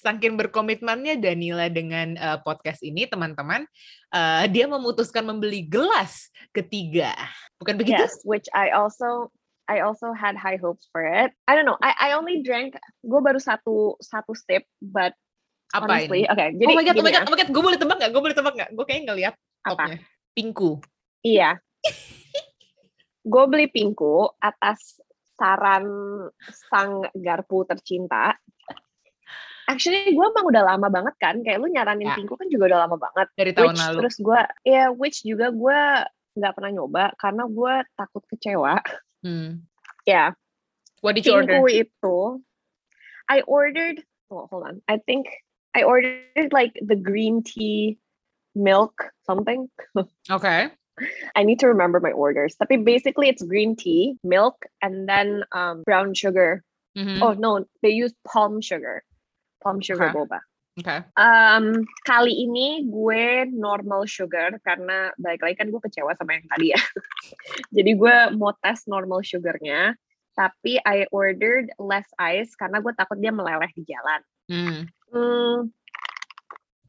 saking 0.00 0.36
berkomitmennya 0.38 1.18
Danila 1.20 1.66
dengan 1.68 2.16
eh, 2.16 2.38
podcast 2.42 2.80
ini, 2.84 3.08
teman-teman, 3.08 3.64
eh, 4.12 4.44
dia 4.50 4.68
memutuskan 4.68 5.24
membeli 5.24 5.64
gelas 5.64 6.28
ketiga. 6.52 7.14
Bukan 7.60 7.80
begitu? 7.80 8.00
Yes, 8.00 8.20
which 8.24 8.48
I 8.52 8.72
also 8.72 9.32
I 9.64 9.80
also 9.80 10.12
had 10.12 10.36
high 10.36 10.60
hopes 10.60 10.88
for 10.92 11.04
it. 11.04 11.32
I 11.48 11.56
don't 11.56 11.64
know. 11.64 11.80
I 11.80 11.96
I 11.96 12.08
only 12.16 12.44
drank 12.44 12.76
gue 13.00 13.20
baru 13.20 13.40
satu 13.40 13.96
satu 14.00 14.36
sip, 14.36 14.68
but 14.80 15.16
Apa 15.72 15.88
honestly, 15.88 16.28
ini? 16.28 16.30
okay. 16.30 16.48
Jadi 16.54 16.70
oh 16.70 16.76
my 16.76 16.84
god, 16.84 16.94
oh 16.94 17.04
my 17.04 17.12
god, 17.12 17.22
ya, 17.24 17.26
oh 17.26 17.32
my 17.32 17.38
god, 17.40 17.50
gue 17.50 17.62
boleh 17.64 17.78
tebak 17.80 17.96
nggak? 17.98 18.10
Gue 18.12 18.22
boleh 18.22 18.36
tebak 18.36 18.54
nggak? 18.54 18.70
Gue 18.76 18.84
kayaknya 18.84 19.04
ngeliat 19.10 19.34
apa? 19.64 19.84
Pinku. 20.36 20.70
Iya. 21.24 21.50
gue 23.32 23.44
beli 23.48 23.66
pinku 23.72 24.28
atas 24.36 25.00
saran 25.34 25.86
sang 26.70 27.08
garpu 27.16 27.64
tercinta. 27.66 28.36
Actually, 29.64 30.12
gue 30.12 30.24
emang 30.24 30.46
udah 30.48 30.62
lama 30.64 30.88
banget 30.92 31.14
kan. 31.16 31.40
Kayak 31.40 31.58
lu 31.64 31.68
nyaranin 31.68 32.08
Ya. 32.08 32.16
pinku 32.16 32.36
kan 32.36 32.48
juga 32.52 32.68
udah 32.74 32.80
lama 32.84 32.96
banget. 33.00 33.28
Dari 33.36 33.52
tahun 33.56 33.72
which 33.72 33.80
lalu. 33.80 33.98
terus 34.04 34.16
gue, 34.20 34.40
ya 34.68 34.84
which 34.92 35.18
juga 35.24 35.46
gue 35.50 35.80
nggak 36.34 36.52
pernah 36.58 36.70
nyoba 36.74 37.04
karena 37.16 37.44
gue 37.46 37.74
takut 37.94 38.22
kecewa. 38.28 38.74
Hmm. 39.24 39.64
Ya, 40.04 40.36
What 41.00 41.16
did 41.16 41.24
you 41.24 41.32
order? 41.38 41.60
pinku 41.60 41.68
itu 41.70 42.16
I 43.24 43.40
ordered 43.48 44.04
oh 44.28 44.44
hold 44.52 44.68
on 44.68 44.84
I 44.84 45.00
think 45.00 45.32
I 45.72 45.80
ordered 45.84 46.52
like 46.52 46.76
the 46.80 46.96
green 46.96 47.40
tea 47.40 47.96
milk 48.52 49.08
something. 49.24 49.68
Okay. 50.28 50.68
I 51.34 51.42
need 51.42 51.58
to 51.64 51.66
remember 51.72 51.98
my 51.98 52.12
orders. 52.14 52.54
Tapi 52.54 52.84
basically 52.86 53.26
it's 53.26 53.42
green 53.42 53.74
tea, 53.74 54.14
milk, 54.22 54.62
and 54.78 55.08
then 55.10 55.42
um, 55.50 55.82
brown 55.82 56.14
sugar. 56.14 56.62
Mhm. 56.94 57.18
Oh 57.18 57.34
no, 57.34 57.66
they 57.82 57.90
use 57.90 58.14
palm 58.22 58.62
sugar. 58.62 59.02
Palm 59.64 59.80
sugar 59.80 60.12
Okay. 60.12 60.16
boba. 60.20 60.40
Okay. 60.74 61.00
Um, 61.14 61.86
kali 62.02 62.34
ini 62.34 62.82
gue 62.90 63.46
normal 63.46 64.10
sugar 64.10 64.58
karena 64.66 65.14
balik 65.22 65.46
lagi 65.46 65.54
kan 65.54 65.70
gue 65.70 65.78
kecewa 65.78 66.18
sama 66.18 66.34
yang 66.34 66.46
tadi 66.50 66.74
ya. 66.74 66.80
Jadi 67.78 67.90
gue 67.94 68.16
mau 68.34 68.50
tes 68.58 68.82
normal 68.90 69.22
sugarnya, 69.22 69.94
tapi 70.34 70.82
I 70.82 71.06
ordered 71.14 71.70
less 71.78 72.10
ice 72.18 72.58
karena 72.58 72.82
gue 72.82 72.90
takut 72.98 73.22
dia 73.22 73.30
meleleh 73.30 73.70
di 73.70 73.86
jalan. 73.86 74.20
Hmm. 74.50 74.80
Hmm. 75.14 75.58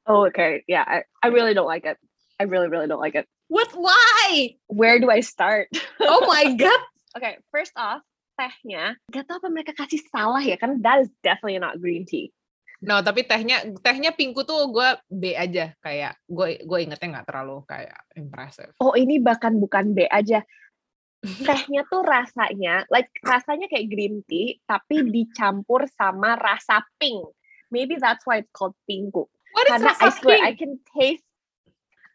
Oh, 0.10 0.26
okay. 0.34 0.66
Yeah, 0.66 0.82
I, 0.82 1.06
I 1.22 1.30
really 1.30 1.54
don't 1.54 1.70
like 1.70 1.86
it. 1.86 2.02
I 2.42 2.50
really, 2.50 2.68
really 2.68 2.90
don't 2.90 3.02
like 3.02 3.14
it. 3.14 3.30
What? 3.54 3.70
Why? 3.78 4.58
Where 4.66 4.98
do 4.98 5.14
I 5.14 5.22
start? 5.22 5.70
Oh 6.02 6.26
my 6.28 6.54
god. 6.58 6.82
Okay, 7.18 7.40
first 7.50 7.72
off, 7.80 8.04
tehnya, 8.36 9.00
gak 9.10 9.26
tau 9.26 9.40
apa 9.40 9.48
mereka 9.48 9.72
kasih 9.74 10.04
salah 10.12 10.44
ya, 10.44 10.60
kan 10.60 10.84
that 10.84 11.02
is 11.02 11.10
definitely 11.24 11.58
not 11.58 11.80
green 11.80 12.04
tea. 12.04 12.36
No, 12.86 13.02
tapi 13.02 13.26
tehnya 13.26 13.66
tehnya 13.82 14.14
pinku 14.14 14.46
tuh 14.46 14.70
gue 14.70 14.90
B 15.10 15.34
aja 15.34 15.74
kayak 15.82 16.22
gue 16.30 16.62
gue 16.62 16.80
ingetnya 16.86 17.20
nggak 17.20 17.28
terlalu 17.28 17.66
kayak 17.66 17.98
impressive. 18.14 18.70
Oh, 18.78 18.94
ini 18.94 19.18
bahkan 19.18 19.58
bukan 19.58 19.98
B 19.98 20.06
aja. 20.06 20.46
Tehnya 21.26 21.90
tuh 21.90 22.06
rasanya, 22.06 22.86
like 22.94 23.10
rasanya 23.26 23.66
kayak 23.66 23.90
green 23.90 24.22
tea, 24.30 24.62
tapi 24.70 25.02
dicampur 25.10 25.90
sama 25.98 26.38
rasa 26.38 26.86
pink. 27.02 27.26
Maybe 27.74 27.98
that's 27.98 28.22
why 28.30 28.46
it's 28.46 28.54
called 28.54 28.78
pinku. 28.86 29.26
What 29.58 29.66
is 29.66 29.82
Karena 29.82 29.90
rasa 29.90 30.06
I 30.06 30.10
swear 30.14 30.38
I 30.38 30.54
pink? 30.54 30.62
can 30.62 30.74
taste 30.94 31.26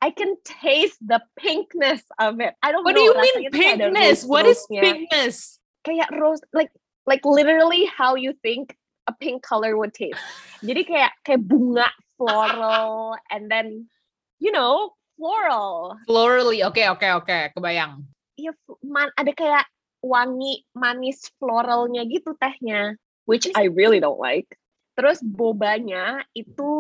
I 0.01 0.11
can 0.15 0.33
taste 0.47 1.03
the 1.03 1.21
pinkness 1.37 2.07
of 2.17 2.39
it. 2.41 2.55
I 2.63 2.73
don't 2.73 2.87
What 2.87 2.95
know. 2.95 3.05
do 3.05 3.11
you 3.11 3.17
mean 3.19 3.51
pinkness? 3.51 4.23
What 4.23 4.47
is 4.47 4.63
pinkness? 4.71 5.59
Kayak 5.83 6.15
rose, 6.15 6.41
like 6.55 6.71
like 7.05 7.27
literally 7.27 7.91
how 7.91 8.15
you 8.15 8.33
think 8.41 8.79
a 9.11 9.13
pink 9.19 9.43
color 9.43 9.75
would 9.75 9.91
taste. 9.91 10.23
Jadi 10.63 10.87
kayak 10.87 11.13
kayak 11.27 11.43
bunga 11.43 11.91
floral 12.15 13.19
and 13.35 13.51
then 13.51 13.91
you 14.39 14.55
know 14.55 14.95
floral. 15.19 15.99
Florally. 16.07 16.63
Oke 16.63 16.87
oke 16.87 17.05
oke, 17.19 17.39
kebayang. 17.59 18.07
Iya, 18.39 18.55
man, 18.87 19.11
ada 19.19 19.35
kayak 19.35 19.67
wangi 20.01 20.65
manis 20.73 21.29
floralnya 21.37 22.07
gitu 22.09 22.33
tehnya, 22.39 22.97
which 23.29 23.51
I 23.53 23.69
really 23.69 23.99
don't 23.99 24.23
like. 24.23 24.57
Terus 24.97 25.21
bobanya 25.21 26.25
itu 26.33 26.73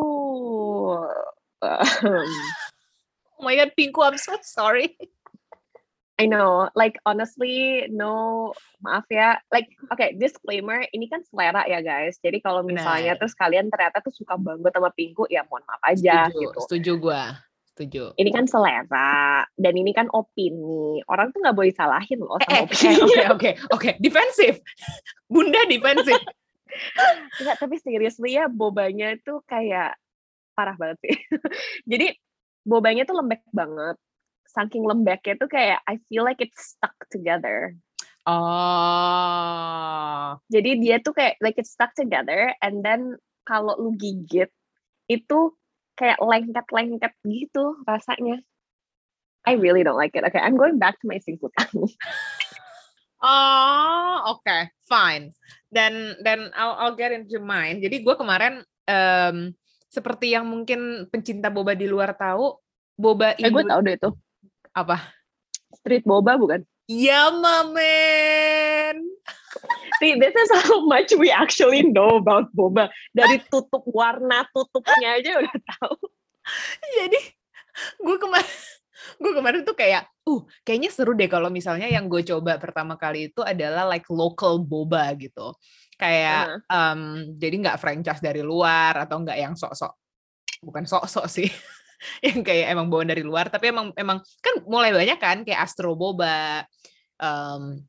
um, 1.60 2.30
Oh 3.40 3.48
my 3.48 3.56
god, 3.56 3.72
Pinku, 3.72 4.04
I'm 4.04 4.20
so 4.20 4.36
sorry. 4.44 5.00
I 6.20 6.28
know, 6.28 6.68
like 6.76 7.00
honestly, 7.08 7.88
no, 7.88 8.52
maaf 8.84 9.08
ya. 9.08 9.40
Like, 9.48 9.72
okay, 9.88 10.12
disclaimer, 10.12 10.84
ini 10.92 11.08
kan 11.08 11.24
selera 11.24 11.64
ya 11.64 11.80
guys. 11.80 12.20
Jadi 12.20 12.44
kalau 12.44 12.60
misalnya 12.60 13.16
Benar. 13.16 13.20
terus 13.24 13.32
kalian 13.32 13.72
ternyata 13.72 14.04
tuh 14.04 14.12
suka 14.12 14.36
banget 14.36 14.68
sama 14.68 14.92
Pinku, 14.92 15.24
ya 15.32 15.48
mohon 15.48 15.64
maaf 15.64 15.80
aja 15.88 16.28
Setuju, 16.28 16.40
gitu. 16.44 16.60
setuju 16.68 16.92
gue. 17.00 17.22
Setuju. 17.72 18.04
Ini 18.20 18.30
kan 18.36 18.44
selera 18.44 19.48
dan 19.56 19.72
ini 19.72 19.96
kan 19.96 20.12
opini. 20.12 21.00
Orang 21.08 21.32
tuh 21.32 21.40
nggak 21.40 21.56
boleh 21.56 21.72
salahin 21.72 22.20
loh 22.20 22.36
sama 22.44 22.52
eh, 22.52 22.62
opini. 22.68 23.00
oke 23.08 23.22
oke 23.32 23.50
oke, 23.72 23.90
defensif. 23.96 24.60
Bunda 25.32 25.64
defensif. 25.64 26.20
Enggak, 27.40 27.56
tapi 27.56 27.80
seriously 27.80 28.36
ya 28.36 28.52
bobanya 28.52 29.16
itu 29.16 29.40
kayak 29.48 29.96
parah 30.52 30.76
banget 30.76 31.00
sih. 31.08 31.16
Jadi 31.88 32.12
bobanya 32.68 33.08
tuh 33.08 33.16
lembek 33.16 33.40
banget. 33.48 33.96
Saking 34.50 34.82
lembeknya 34.82 35.38
tuh 35.38 35.46
kayak 35.46 35.78
I 35.86 36.02
feel 36.10 36.26
like 36.26 36.42
it's 36.42 36.74
stuck 36.74 36.94
together. 37.08 37.78
Oh. 38.26 39.46
Jadi 40.50 40.82
dia 40.82 40.98
tuh 40.98 41.14
kayak 41.14 41.38
like 41.38 41.56
it's 41.56 41.70
stuck 41.70 41.94
together 41.94 42.50
and 42.60 42.82
then 42.82 43.14
kalau 43.46 43.78
lu 43.78 43.94
gigit 43.94 44.50
itu 45.06 45.54
kayak 45.94 46.18
lengket-lengket 46.18 47.14
gitu 47.22 47.78
rasanya. 47.86 48.42
I 49.48 49.56
really 49.56 49.80
don't 49.80 49.96
like 49.96 50.12
it. 50.18 50.26
Okay, 50.26 50.38
I'm 50.38 50.60
going 50.60 50.76
back 50.76 51.00
to 51.00 51.08
my 51.08 51.16
singkutan. 51.22 51.70
Oh, 53.20 54.32
oke, 54.32 54.72
fine. 54.88 55.36
Dan 55.68 56.16
dan 56.24 56.48
I'll, 56.56 56.72
I'll 56.80 56.96
get 56.96 57.12
into 57.12 57.36
mine. 57.36 57.84
Jadi 57.84 58.00
gue 58.00 58.16
kemarin 58.16 58.64
em, 58.88 59.52
seperti 59.92 60.32
yang 60.32 60.48
mungkin 60.48 61.04
pencinta 61.12 61.52
boba 61.52 61.76
di 61.76 61.84
luar 61.84 62.16
tahu, 62.16 62.56
boba 62.96 63.36
eh, 63.36 63.52
gue 63.52 63.60
Indo 63.60 63.68
tau 63.68 63.80
deh 63.84 63.94
itu. 64.00 64.10
Apa? 64.74 65.02
Street 65.80 66.04
boba 66.06 66.36
bukan? 66.38 66.60
Ya, 66.90 67.30
mamen. 67.30 68.96
See, 70.02 70.18
this 70.18 70.34
is 70.34 70.50
how 70.64 70.82
much 70.86 71.14
we 71.14 71.30
actually 71.30 71.86
know 71.86 72.18
about 72.18 72.50
boba. 72.50 72.90
Dari 73.14 73.38
tutup 73.46 73.86
warna 73.86 74.46
tutupnya 74.50 75.20
aja 75.20 75.38
udah 75.38 75.58
tahu. 75.78 75.98
Jadi 76.98 77.20
gue 78.02 78.16
kemarin 78.18 78.50
gue 79.22 79.32
kemarin 79.32 79.60
tuh 79.64 79.76
kayak, 79.78 80.10
uh, 80.28 80.42
kayaknya 80.66 80.90
seru 80.92 81.16
deh 81.16 81.30
kalau 81.30 81.48
misalnya 81.48 81.88
yang 81.88 82.10
gue 82.10 82.20
coba 82.26 82.60
pertama 82.60 82.98
kali 82.98 83.32
itu 83.32 83.40
adalah 83.40 83.86
like 83.86 84.08
local 84.10 84.58
boba 84.60 85.14
gitu. 85.14 85.54
Kayak 86.00 86.64
em, 86.64 87.32
jadi 87.36 87.54
nggak 87.60 87.78
franchise 87.80 88.24
dari 88.24 88.40
luar 88.40 89.04
atau 89.04 89.20
nggak 89.20 89.38
yang 89.38 89.52
sok-sok 89.52 90.00
bukan 90.60 90.84
sok-sok 90.84 91.26
sih 91.28 91.48
yang 92.26 92.40
kayak 92.40 92.72
emang 92.72 92.88
bawaan 92.88 93.12
dari 93.12 93.20
luar 93.20 93.52
tapi 93.52 93.70
emang 93.70 93.92
emang 93.94 94.18
kan 94.40 94.54
mulai 94.64 94.90
banyak 94.90 95.18
kan 95.20 95.44
kayak 95.44 95.68
Astro 95.68 95.92
Boba 95.92 96.64
em, 97.20 97.84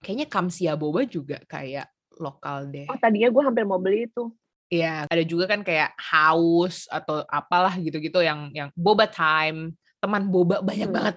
kayaknya 0.00 0.26
Kamsia 0.26 0.74
Boba 0.80 1.04
juga 1.04 1.40
kayak 1.44 1.88
lokal 2.16 2.68
deh 2.68 2.88
Oh, 2.88 2.96
tadinya 2.96 3.28
gue 3.32 3.42
hampir 3.44 3.64
mau 3.64 3.80
beli 3.80 4.04
itu. 4.04 4.28
Iya, 4.70 5.02
ada 5.10 5.24
juga 5.26 5.50
kan 5.50 5.66
kayak 5.66 5.98
house 5.98 6.86
atau 6.86 7.26
apalah 7.26 7.74
gitu-gitu 7.74 8.22
yang 8.22 8.54
yang 8.54 8.70
boba 8.78 9.10
time, 9.10 9.74
teman 9.98 10.30
boba 10.30 10.62
banyak 10.62 10.86
Hmm. 10.86 10.94
banget. 10.94 11.16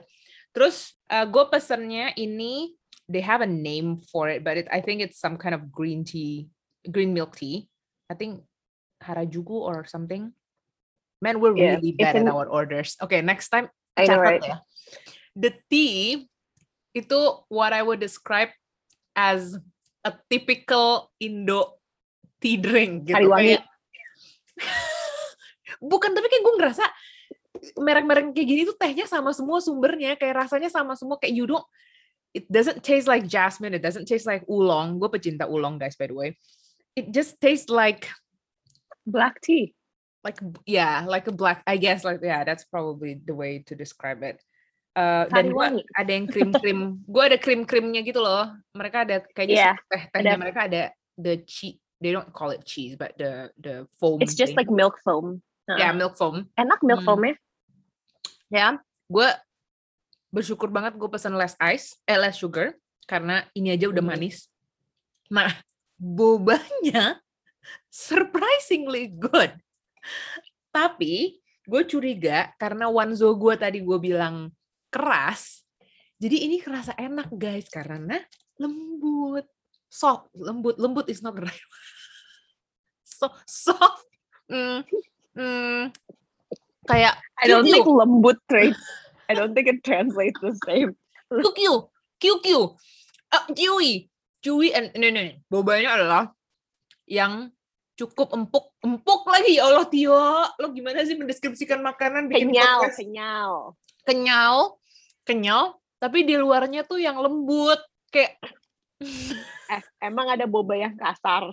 Terus 0.57 0.97
gue 1.05 1.43
pesennya 1.53 2.17
ini 2.17 2.73
they 3.05 3.21
have 3.21 3.45
a 3.45 3.49
name 3.49 4.01
for 4.09 4.25
it, 4.25 4.41
but 4.41 4.57
it, 4.57 4.65
I 4.73 4.81
think 4.81 5.05
it's 5.05 5.21
some 5.21 5.37
kind 5.37 5.53
of 5.53 5.69
green 5.69 6.01
tea, 6.01 6.49
green 6.89 7.13
milk 7.13 7.37
tea. 7.37 7.69
I 8.09 8.17
think 8.17 8.41
Harajuku 9.05 9.53
or 9.53 9.85
something. 9.85 10.33
Man, 11.23 11.39
we're 11.39 11.55
Yeah, 11.55 11.79
really 11.79 11.95
bad 11.95 12.19
in- 12.19 12.27
our 12.27 12.51
orders. 12.51 12.99
Okay, 12.99 13.23
next 13.23 13.47
time 13.47 13.71
I 13.95 14.03
know, 14.11 14.19
right? 14.19 14.43
ya. 14.43 14.59
The 15.39 15.55
tea 15.71 16.27
itu 16.91 17.19
what 17.47 17.71
I 17.71 17.79
would 17.79 18.03
describe 18.03 18.51
as 19.15 19.55
a 20.03 20.11
typical 20.27 21.07
Indo 21.23 21.79
tea 22.43 22.59
drink 22.59 23.07
gitu. 23.07 23.15
Sariwangi. 23.23 23.55
Kayak- 23.55 23.67
Bukan, 25.83 26.11
tapi 26.11 26.27
kayak 26.27 26.43
gue 26.43 26.55
ngerasa 26.59 26.85
merek-merek 27.79 28.35
kayak 28.35 28.47
gini 28.47 28.61
tuh 28.67 28.75
tehnya 28.75 29.07
sama 29.07 29.31
semua 29.31 29.63
sumbernya, 29.63 30.19
kayak 30.19 30.35
rasanya 30.45 30.67
sama 30.67 30.99
semua 30.99 31.15
kayak 31.15 31.31
you 31.33 31.47
don't 31.47 31.63
it 32.33 32.43
doesn't 32.49 32.81
taste 32.83 33.05
like 33.07 33.29
jasmine, 33.29 33.77
it 33.77 33.83
doesn't 33.85 34.09
taste 34.09 34.27
like 34.27 34.43
oolong. 34.49 34.99
Gue 34.99 35.07
pecinta 35.07 35.47
oolong 35.47 35.79
guys 35.79 35.95
by 35.95 36.09
the 36.11 36.17
way. 36.17 36.29
It 36.99 37.09
just 37.15 37.39
tastes 37.39 37.71
like 37.71 38.09
Black 39.03 39.39
tea. 39.43 39.75
Like 40.23 40.39
yeah 40.65 41.03
like 41.05 41.27
a 41.27 41.35
black 41.35 41.61
I 41.67 41.75
guess 41.77 42.01
like 42.03 42.23
yeah 42.23 42.47
that's 42.47 42.63
probably 42.63 43.19
the 43.19 43.35
way 43.35 43.63
to 43.67 43.75
describe 43.75 44.23
it 44.23 44.39
Uh, 44.93 45.25
dan 45.33 45.49
Sariwangi. 45.49 45.81
ada 45.97 46.11
yang 46.13 46.29
krim 46.29 46.53
krim 46.53 46.79
gue 47.09 47.23
ada 47.25 47.41
krim 47.41 47.65
krimnya 47.65 48.05
gitu 48.05 48.21
loh 48.21 48.53
mereka 48.77 49.01
ada 49.01 49.25
kayaknya 49.33 49.57
Yeah, 49.57 49.75
teh 49.89 50.01
tehnya 50.13 50.37
ada. 50.37 50.41
mereka 50.45 50.59
ada 50.69 50.83
the 51.17 51.41
cheese 51.49 51.81
they 51.97 52.13
don't 52.13 52.29
call 52.29 52.53
it 52.53 52.61
cheese 52.61 52.93
but 52.93 53.09
the 53.17 53.49
the 53.57 53.89
foam 53.97 54.21
It's 54.21 54.37
just 54.37 54.53
thing. 54.53 54.61
like 54.61 54.69
milk 54.69 55.01
foam. 55.01 55.41
yeah 55.65 55.89
Heeh. 55.89 55.97
milk 55.97 56.13
foam 56.13 56.45
Enak 56.53 56.77
milk 56.85 57.01
Hmm. 57.01 57.09
foamnya. 57.09 57.33
ya 58.53 58.77
gue 59.09 59.29
bersyukur 60.29 60.69
banget 60.69 60.93
gue 60.93 61.09
pesan 61.09 61.33
less 61.33 61.57
ice 61.57 61.97
eh 62.05 62.21
less 62.21 62.37
sugar 62.37 62.77
karena 63.09 63.49
ini 63.57 63.73
aja 63.73 63.89
udah 63.89 64.05
Mhm. 64.05 64.11
manis 64.13 64.45
nah 65.25 65.49
bobanya 65.97 67.17
surprisingly 67.89 69.09
good 69.09 69.57
tapi 70.75 71.39
gue 71.63 71.81
curiga 71.87 72.51
karena 72.59 72.91
Wanzo 72.91 73.31
gue 73.39 73.55
tadi 73.55 73.79
gue 73.79 73.97
bilang 74.01 74.51
keras 74.91 75.63
jadi 76.23 76.47
ini 76.47 76.63
kerasa 76.63 76.95
enak 76.95 77.35
guys 77.35 77.67
karena 77.67 78.15
lembut. 78.55 79.43
Soft 79.91 80.31
lembut 80.31 80.79
lembut 80.79 81.11
is 81.11 81.19
not 81.19 81.35
the 81.35 81.43
right 81.43 81.65
word. 81.67 81.87
so 83.19 83.27
soft. 83.43 84.07
Mm, 84.47 84.87
mm, 85.35 85.81
kayak 86.87 87.19
I 87.35 87.45
don't 87.51 87.67
think 87.67 87.83
lembut 87.83 88.39
trade. 88.47 88.71
I 89.27 89.35
don't 89.35 89.51
think 89.51 89.67
it 89.67 89.83
translates 89.83 90.39
the 90.39 90.55
same. 90.63 90.95
QQ, 91.27 91.59
QQ, 92.23 92.47
ah, 93.35 93.43
chewy, 93.51 94.07
chewy 94.39 94.71
and 94.71 94.95
ini 94.95 95.07
nih, 95.11 95.29
bobanya 95.51 95.97
adalah 95.97 96.23
yang 97.09 97.51
cukup 98.03 98.35
empuk 98.35 98.75
empuk 98.83 99.23
lagi 99.31 99.55
ya 99.55 99.71
Allah 99.71 99.87
Tio. 99.87 100.27
Lo 100.59 100.67
gimana 100.75 101.07
sih 101.07 101.15
mendeskripsikan 101.15 101.79
makanan 101.79 102.27
bikin 102.27 102.51
kenyal 102.51 102.83
podcast? 102.83 102.99
kenyal. 102.99 103.51
Kenyal 104.03 104.55
kenyal 105.23 105.63
tapi 106.03 106.27
di 106.27 106.35
luarnya 106.35 106.83
tuh 106.83 106.99
yang 106.99 107.15
lembut 107.15 107.79
kayak 108.11 108.35
eh 109.73 109.83
emang 110.03 110.35
ada 110.35 110.43
boba 110.43 110.75
yang 110.75 110.99
kasar. 110.99 111.47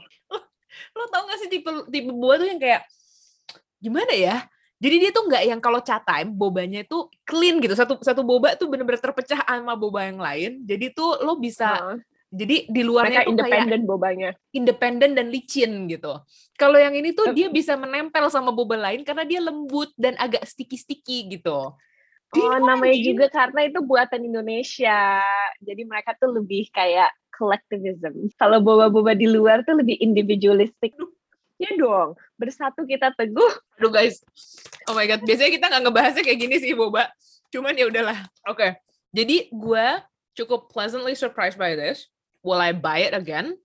Lo 0.99 1.05
tau 1.07 1.31
gak 1.31 1.39
sih 1.39 1.51
tipe 1.51 1.71
tipe 1.87 2.11
buah 2.11 2.37
tuh 2.43 2.49
yang 2.51 2.59
kayak 2.59 2.83
gimana 3.79 4.11
ya? 4.11 4.37
Jadi 4.81 4.97
dia 4.97 5.11
tuh 5.13 5.29
nggak 5.29 5.45
yang 5.45 5.61
kalau 5.61 5.85
chat 5.85 6.01
time 6.09 6.33
bobanya 6.33 6.81
itu 6.83 7.07
clean 7.29 7.61
gitu. 7.61 7.77
Satu 7.77 8.01
satu 8.01 8.25
boba 8.25 8.57
tuh 8.57 8.67
bener-bener 8.67 8.99
terpecah 8.99 9.45
sama 9.45 9.77
boba 9.77 10.09
yang 10.09 10.19
lain. 10.19 10.65
Jadi 10.65 10.91
tuh 10.97 11.21
lo 11.21 11.37
bisa 11.37 11.79
Heeh. 11.79 11.97
Jadi 12.31 12.71
di 12.71 12.83
luarnya 12.87 13.27
mereka 13.27 13.29
tuh 13.29 13.33
independen 13.35 13.81
bobanya 13.83 14.31
independen 14.55 15.11
dan 15.19 15.27
licin 15.35 15.91
gitu. 15.91 16.15
Kalau 16.55 16.79
yang 16.79 16.95
ini 16.95 17.11
tuh 17.11 17.35
dia 17.35 17.51
bisa 17.51 17.75
menempel 17.75 18.31
sama 18.31 18.55
boba 18.55 18.79
lain 18.79 19.03
karena 19.03 19.27
dia 19.27 19.43
lembut 19.43 19.91
dan 19.99 20.15
agak 20.15 20.47
sticky-sticky 20.47 21.39
gitu. 21.39 21.75
You 22.31 22.47
oh 22.47 22.63
namanya 22.63 22.95
mean? 22.95 23.07
juga 23.11 23.27
karena 23.27 23.67
itu 23.67 23.83
buatan 23.83 24.23
Indonesia 24.23 25.19
jadi 25.59 25.83
mereka 25.83 26.15
tuh 26.15 26.31
lebih 26.31 26.71
kayak 26.71 27.11
collectivism 27.35 28.31
kalau 28.39 28.63
boba-boba 28.63 29.19
di 29.19 29.27
luar 29.27 29.67
tuh 29.67 29.83
lebih 29.83 29.99
individualistik 29.99 30.95
ya 31.59 31.75
dong 31.75 32.15
bersatu 32.39 32.87
kita 32.87 33.11
teguh 33.19 33.51
Aduh 33.81 33.89
guys, 33.89 34.21
oh 34.85 34.93
my 34.93 35.09
god, 35.09 35.25
biasanya 35.25 35.57
kita 35.57 35.67
nggak 35.73 35.83
ngebahasnya 35.89 36.21
kayak 36.21 36.37
gini 36.37 36.61
sih 36.61 36.77
boba. 36.77 37.09
Cuman 37.49 37.73
ya 37.73 37.89
udahlah. 37.89 38.29
Oke, 38.45 38.77
jadi 39.09 39.49
gue 39.49 39.87
cukup 40.37 40.69
pleasantly 40.69 41.17
surprised 41.17 41.57
by 41.57 41.73
this. 41.73 42.05
Will 42.41 42.61
I 42.61 42.73
buy 42.73 43.05
it 43.05 43.15
again? 43.17 43.57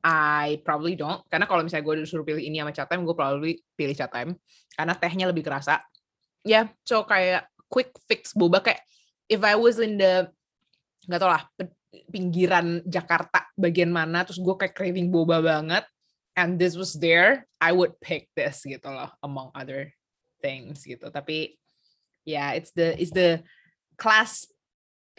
I 0.00 0.64
probably 0.64 0.96
don't. 0.96 1.20
Karena 1.28 1.44
kalau 1.44 1.64
misalnya 1.64 1.84
gue 1.84 1.96
disuruh 2.04 2.24
pilih 2.24 2.40
ini 2.40 2.60
sama 2.60 2.72
chat 2.72 2.88
time, 2.88 3.04
gue 3.04 3.16
probably 3.16 3.60
pilih 3.76 3.92
chat 3.92 4.08
time. 4.08 4.36
Karena 4.72 4.96
tehnya 4.96 5.28
lebih 5.28 5.44
kerasa. 5.44 5.80
Ya, 6.40 6.48
yeah, 6.48 6.64
so 6.88 7.04
kayak 7.04 7.48
quick 7.68 7.92
fix 8.08 8.32
boba 8.32 8.64
kayak 8.64 8.80
if 9.30 9.40
I 9.44 9.54
was 9.54 9.78
in 9.78 10.00
the 10.00 10.26
nggak 11.06 11.20
tau 11.22 11.30
lah 11.30 11.46
pinggiran 12.10 12.82
Jakarta 12.84 13.46
bagian 13.54 13.94
mana 13.94 14.26
terus 14.26 14.42
gue 14.42 14.54
kayak 14.58 14.74
craving 14.74 15.08
boba 15.08 15.38
banget 15.38 15.86
and 16.34 16.58
this 16.58 16.74
was 16.74 16.98
there 16.98 17.46
I 17.62 17.70
would 17.70 17.96
pick 18.02 18.28
this 18.34 18.66
gitu 18.66 18.90
loh 18.90 19.14
among 19.22 19.54
other 19.54 19.94
things 20.42 20.82
gitu 20.82 21.08
tapi 21.14 21.56
ya 22.26 22.34
yeah, 22.34 22.48
it's 22.58 22.74
the 22.74 22.98
it's 22.98 23.14
the 23.14 23.40
kelas 23.94 24.50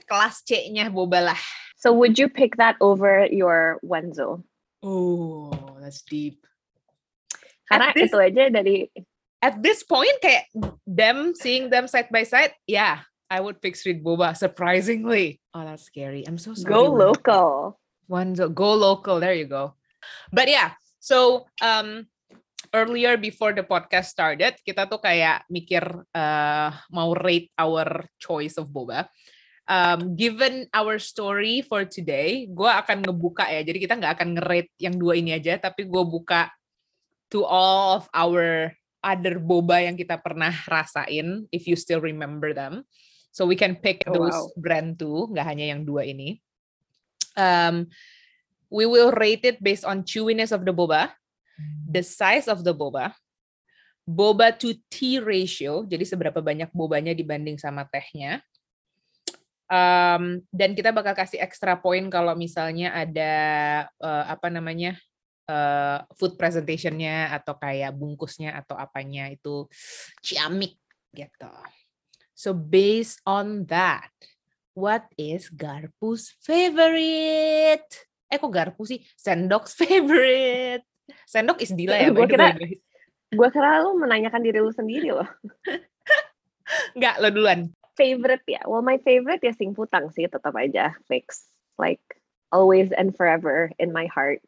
kelas 0.05 0.43
C-nya 0.43 0.91
boba 0.91 1.33
lah 1.33 1.41
so 1.81 1.89
would 1.91 2.15
you 2.21 2.29
pick 2.29 2.55
that 2.61 2.77
over 2.79 3.25
your 3.33 3.81
Wenzo 3.81 4.45
oh 4.85 5.49
that's 5.81 6.05
deep 6.05 6.45
karena 7.65 7.89
At 7.91 7.95
this- 7.97 8.13
itu 8.13 8.17
aja 8.21 8.43
dari 8.53 8.77
at 9.41 9.57
this 9.65 9.81
point 9.81 10.13
kayak 10.21 10.45
them 10.85 11.33
seeing 11.33 11.73
them 11.73 11.89
side 11.89 12.13
by 12.13 12.21
side 12.21 12.53
yeah 12.69 13.01
I 13.31 13.41
would 13.41 13.57
pick 13.63 13.73
street 13.73 14.05
boba 14.05 14.37
surprisingly 14.37 15.41
oh 15.57 15.65
that's 15.65 15.89
scary 15.89 16.21
I'm 16.29 16.37
so 16.37 16.53
sorry 16.53 16.69
go 16.69 16.85
local 16.85 17.81
Wanzo, 18.11 18.51
go 18.51 18.75
local. 18.75 19.23
There 19.23 19.31
you 19.31 19.47
go. 19.47 19.79
But 20.35 20.51
yeah, 20.51 20.75
so 20.99 21.47
um 21.63 22.11
earlier 22.75 23.15
before 23.15 23.55
the 23.55 23.63
podcast 23.63 24.11
started, 24.11 24.59
kita 24.67 24.91
tuh 24.91 24.99
kayak 24.99 25.47
mikir 25.47 25.79
uh, 26.11 26.69
mau 26.91 27.15
rate 27.15 27.55
our 27.55 28.03
choice 28.19 28.59
of 28.59 28.67
boba. 28.67 29.07
Um, 29.71 30.19
given 30.19 30.67
our 30.75 30.99
story 30.99 31.63
for 31.63 31.87
today, 31.87 32.43
gue 32.51 32.67
akan 32.67 33.07
ngebuka 33.07 33.47
ya. 33.47 33.63
Jadi 33.63 33.79
kita 33.87 33.95
nggak 33.95 34.19
akan 34.19 34.29
nge-rate 34.35 34.71
yang 34.83 34.99
dua 34.99 35.15
ini 35.15 35.31
aja, 35.31 35.55
tapi 35.55 35.87
gue 35.87 36.03
buka 36.03 36.51
to 37.31 37.47
all 37.47 37.95
of 37.95 38.11
our 38.11 38.75
other 38.99 39.39
boba 39.39 39.87
yang 39.87 39.95
kita 39.95 40.19
pernah 40.19 40.51
rasain, 40.67 41.47
if 41.55 41.71
you 41.71 41.79
still 41.79 42.03
remember 42.03 42.51
them. 42.51 42.83
So 43.31 43.47
we 43.47 43.55
can 43.55 43.79
pick 43.79 44.03
Oh, 44.11 44.11
those 44.11 44.35
wow. 44.35 44.59
brand 44.59 44.99
too, 44.99 45.31
nggak 45.31 45.47
hanya 45.47 45.71
yang 45.71 45.87
dua 45.87 46.03
ini. 46.03 46.43
Um, 47.39 47.87
we 48.67 48.83
will 48.83 49.15
rate 49.15 49.47
it 49.47 49.63
based 49.63 49.87
on 49.87 50.03
chewiness 50.03 50.51
of 50.51 50.67
the 50.67 50.75
boba, 50.75 51.15
the 51.87 52.03
size 52.03 52.51
of 52.51 52.67
the 52.67 52.75
boba, 52.75 53.15
boba 54.03 54.51
to 54.59 54.75
tea 54.91 55.23
ratio, 55.23 55.87
jadi 55.87 56.03
seberapa 56.03 56.43
banyak 56.43 56.75
bobanya 56.75 57.15
dibanding 57.15 57.55
sama 57.55 57.87
tehnya. 57.87 58.43
Um, 59.71 60.43
dan 60.51 60.75
kita 60.75 60.91
bakal 60.91 61.15
kasih 61.15 61.39
extra 61.39 61.79
point 61.79 62.03
kalau 62.11 62.35
misalnya 62.35 62.91
ada 62.91 63.33
eh, 63.87 64.25
apa 64.27 64.51
namanya 64.51 64.99
eh, 65.47 65.99
food 66.19 66.35
presentationnya 66.35 67.31
atau 67.31 67.55
kayak 67.55 67.95
bungkusnya 67.95 68.51
atau 68.59 68.75
apanya 68.75 69.31
itu 69.31 69.71
ciamik 70.19 70.75
gitu. 71.15 71.55
So 72.35 72.51
based 72.51 73.23
on 73.23 73.63
that, 73.71 74.11
what 74.75 75.07
is 75.15 75.47
Garpu's 75.47 76.35
favorite? 76.43 77.87
Eh 78.27 78.39
kok 78.39 78.51
Garpu 78.51 78.83
sih? 78.83 78.99
Sendok's 79.15 79.71
favorite. 79.81 80.83
Sendok 81.27 81.63
is 81.63 81.71
Dila 81.71 81.95
ya. 81.95 82.11
The 82.11 82.27
kira- 82.27 82.59
gue 83.31 83.47
kira 83.55 83.79
lu 83.87 83.95
menanyakan 83.95 84.43
diri 84.43 84.59
lu 84.59 84.75
sendiri 84.75 85.15
loh 85.15 85.27
Enggak, 86.95 87.15
lo 87.19 87.27
duluan. 87.31 87.67
Favorite 88.01 88.41
ya 88.49 88.65
well 88.65 88.81
my 88.81 88.97
favorite 89.05 89.45
ya 89.45 89.53
sing 89.53 89.77
putang 89.77 90.09
sih 90.09 90.25
tetap 90.25 90.57
aja 90.57 90.97
fix 91.05 91.45
like 91.77 92.01
always 92.49 92.89
and 92.89 93.13
forever 93.13 93.69
in 93.77 93.93
my 93.93 94.09
heart 94.09 94.41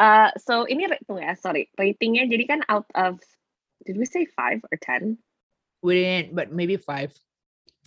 uh 0.00 0.32
so 0.40 0.64
ini 0.64 0.88
tunggu 1.04 1.20
ya 1.20 1.36
sorry 1.36 1.68
ratingnya 1.76 2.24
jadi 2.24 2.44
kan 2.48 2.60
out 2.72 2.88
of 2.96 3.20
did 3.84 4.00
we 4.00 4.08
say 4.08 4.24
five 4.24 4.64
or 4.72 4.80
ten 4.80 5.20
We 5.84 6.00
didn't, 6.00 6.32
but 6.32 6.48
maybe 6.48 6.80
five. 6.80 7.12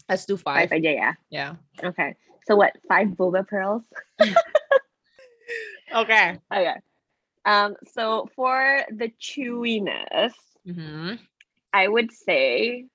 Let's 0.05 0.29
do 0.29 0.37
five. 0.37 0.69
five 0.69 0.77
aja 0.77 0.91
ya 0.93 1.09
Yeah. 1.33 1.57
okay 1.81 2.13
so 2.45 2.53
what 2.53 2.77
five 2.85 3.17
boba 3.17 3.41
pearls 3.41 3.81
Okay. 5.87 6.37
okay 6.53 6.77
um 7.49 7.73
so 7.89 8.29
for 8.37 8.85
the 8.93 9.09
chewiness 9.17 10.37
Mhm. 10.67 11.17
I 11.73 11.87
would 11.87 12.11
say 12.11 12.85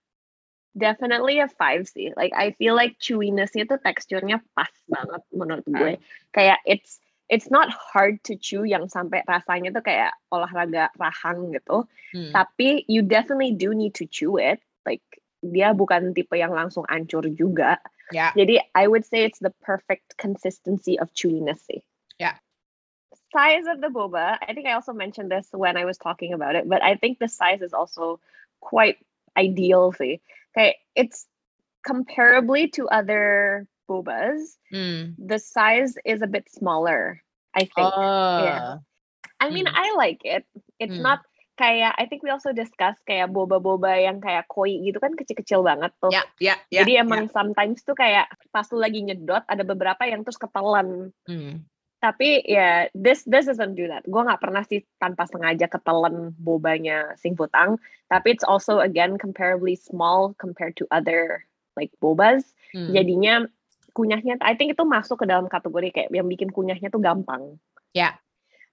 definitely 0.77 1.39
a 1.39 1.49
five 1.49 1.89
sih. 1.89 2.13
Like 2.17 2.33
I 2.35 2.53
feel 2.57 2.75
like 2.75 2.97
chewinessnya 2.99 3.69
tuh 3.69 3.81
teksturnya 3.81 4.41
pas 4.57 4.71
banget 4.89 5.23
menurut 5.33 5.67
gue. 5.69 6.01
Kayak 6.33 6.61
it's 6.65 7.01
it's 7.29 7.49
not 7.49 7.73
hard 7.73 8.21
to 8.29 8.37
chew 8.37 8.65
yang 8.65 8.89
sampai 8.89 9.25
rasanya 9.25 9.73
tuh 9.73 9.85
kayak 9.85 10.13
olahraga 10.33 10.93
rahang 10.97 11.53
gitu. 11.53 11.89
Hmm. 12.13 12.33
Tapi 12.33 12.85
you 12.89 13.05
definitely 13.05 13.57
do 13.57 13.73
need 13.73 13.97
to 13.97 14.09
chew 14.09 14.37
it. 14.37 14.61
Like 14.85 15.05
dia 15.41 15.73
bukan 15.77 16.17
tipe 16.17 16.37
yang 16.37 16.53
langsung 16.53 16.89
hancur 16.89 17.25
juga. 17.33 17.81
Ya. 18.13 18.33
Jadi 18.37 18.61
I 18.77 18.85
would 18.89 19.05
say 19.09 19.25
it's 19.25 19.41
the 19.41 19.53
perfect 19.65 20.17
consistency 20.21 21.01
of 21.01 21.13
chewiness 21.17 21.65
sih. 21.69 21.81
Yeah. 22.21 22.37
Size 23.33 23.65
of 23.65 23.81
the 23.81 23.89
boba. 23.89 24.37
I 24.45 24.53
think 24.53 24.69
I 24.69 24.77
also 24.77 24.93
mentioned 24.93 25.33
this 25.33 25.49
when 25.57 25.81
I 25.81 25.89
was 25.89 25.97
talking 25.97 26.37
about 26.37 26.53
it, 26.53 26.69
but 26.69 26.85
I 26.85 27.01
think 27.01 27.17
the 27.17 27.33
size 27.33 27.65
is 27.65 27.73
also 27.73 28.21
quite 28.61 29.01
ideal 29.33 29.97
sih. 29.97 30.21
Okay, 30.53 30.77
it's 30.95 31.25
comparably 31.83 32.71
to 32.77 32.89
other 32.89 33.65
bobas. 33.89 34.57
Hmm. 34.71 35.17
The 35.19 35.41
size 35.41 35.97
is 36.05 36.21
a 36.23 36.31
bit 36.31 36.49
smaller, 36.53 37.21
I 37.57 37.65
think. 37.67 37.89
Oh. 37.89 38.79
I 39.43 39.51
mean, 39.51 39.67
Hmm. 39.67 39.75
I 39.75 39.97
like 39.99 40.23
it. 40.23 40.47
It's 40.79 40.95
Hmm. 40.97 41.03
not 41.03 41.21
kayak 41.59 41.95
I 41.99 42.07
think 42.09 42.23
we 42.23 42.33
also 42.33 42.53
discussed 42.53 43.05
kayak 43.05 43.33
boba-boba 43.35 44.01
yang 44.01 44.23
kayak 44.23 44.49
koi 44.49 44.73
gitu 44.81 44.97
kan 45.03 45.13
kecil-kecil 45.19 45.61
banget 45.67 45.93
tuh. 46.01 46.15
Ya, 46.15 46.25
ya, 46.41 46.57
ya. 46.73 46.85
Jadi 46.85 47.01
emang 47.01 47.29
sometimes 47.29 47.85
tuh 47.85 47.97
kayak 47.97 48.29
pas 48.55 48.65
lu 48.73 48.81
lagi 48.81 49.03
nyedot 49.05 49.43
ada 49.45 49.63
beberapa 49.67 50.05
yang 50.07 50.23
terus 50.25 50.41
ketelan. 50.41 51.13
Hmm. 51.29 51.65
Tapi 52.03 52.43
ya 52.51 52.91
this 52.99 53.23
this 53.31 53.47
doesn't 53.47 53.79
do 53.79 53.87
that. 53.87 54.03
Gue 54.11 54.27
nggak 54.27 54.43
pernah 54.43 54.67
sih 54.67 54.83
tanpa 54.99 55.31
sengaja 55.31 55.71
ketelan 55.71 56.35
bobanya 56.35 57.15
sing 57.15 57.39
putang. 57.39 57.79
Tapi 58.11 58.35
it's 58.35 58.43
also 58.43 58.83
again 58.83 59.15
comparably 59.23 59.79
small 59.79 60.35
compared 60.43 60.75
to 60.75 60.83
other 60.91 61.47
like 61.79 61.95
bobas. 62.03 62.43
Hmm. 62.75 62.91
Jadinya 62.91 63.47
kunyahnya 63.95 64.43
I 64.43 64.59
think 64.59 64.75
itu 64.75 64.83
masuk 64.83 65.23
ke 65.23 65.27
dalam 65.31 65.47
kategori 65.47 65.95
kayak 65.95 66.11
yang 66.11 66.27
bikin 66.27 66.51
kunyahnya 66.51 66.91
tuh 66.91 66.99
gampang. 66.99 67.63
Ya. 67.95 68.19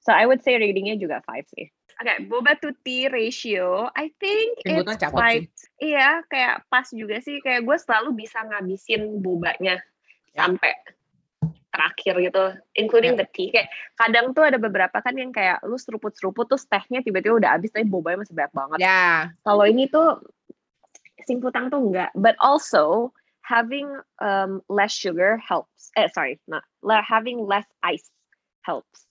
So 0.02 0.10
I 0.10 0.26
would 0.26 0.42
say 0.42 0.58
ratingnya 0.58 0.98
juga 0.98 1.22
5 1.22 1.54
sih. 1.54 1.70
Okay, 2.00 2.24
boba 2.32 2.56
to 2.64 2.72
tea 2.88 3.12
ratio, 3.12 3.92
I 3.92 4.08
think 4.24 4.64
Sing 4.64 4.80
it's 4.80 4.96
cakep 5.04 5.12
quite 5.12 5.52
iya 5.84 6.24
kayak 6.32 6.64
pas 6.72 6.88
juga 6.96 7.20
sih 7.20 7.44
kayak 7.44 7.68
gue 7.68 7.78
selalu 7.78 8.24
bisa 8.26 8.40
ngabisin 8.42 9.20
bobanya 9.20 9.84
Ya. 10.30 10.46
sampai 10.46 10.72
terakhir 11.80 12.14
gitu, 12.20 12.44
including 12.76 13.16
the 13.16 13.24
tea. 13.32 13.56
Kayak 13.56 13.72
kadang 13.96 14.36
tuh 14.36 14.44
ada 14.44 14.60
beberapa 14.60 15.00
kan 15.00 15.16
yang 15.16 15.32
kayak 15.32 15.64
lu 15.64 15.80
seruput-seruput 15.80 16.52
terus 16.52 16.68
tehnya 16.68 17.00
tiba-tiba 17.00 17.40
udah 17.40 17.56
habis 17.56 17.72
tapi 17.72 17.88
bobanya 17.88 18.28
masih 18.28 18.36
banyak 18.36 18.52
banget. 18.52 18.78
Ya. 18.84 19.32
Kalau 19.48 19.64
ini 19.64 19.88
tuh 19.88 20.20
sing 21.24 21.40
putang 21.40 21.72
tuh 21.72 21.80
enggak, 21.80 22.12
but 22.20 22.36
also 22.44 23.16
having 23.48 23.88
um, 24.20 24.60
less 24.68 24.92
sugar 24.92 25.40
helps. 25.40 25.96
Eh 25.96 26.12
sorry, 26.12 26.36
not 26.44 26.68
having 27.08 27.40
less 27.48 27.66
ice 27.80 28.12
helps. 28.68 29.08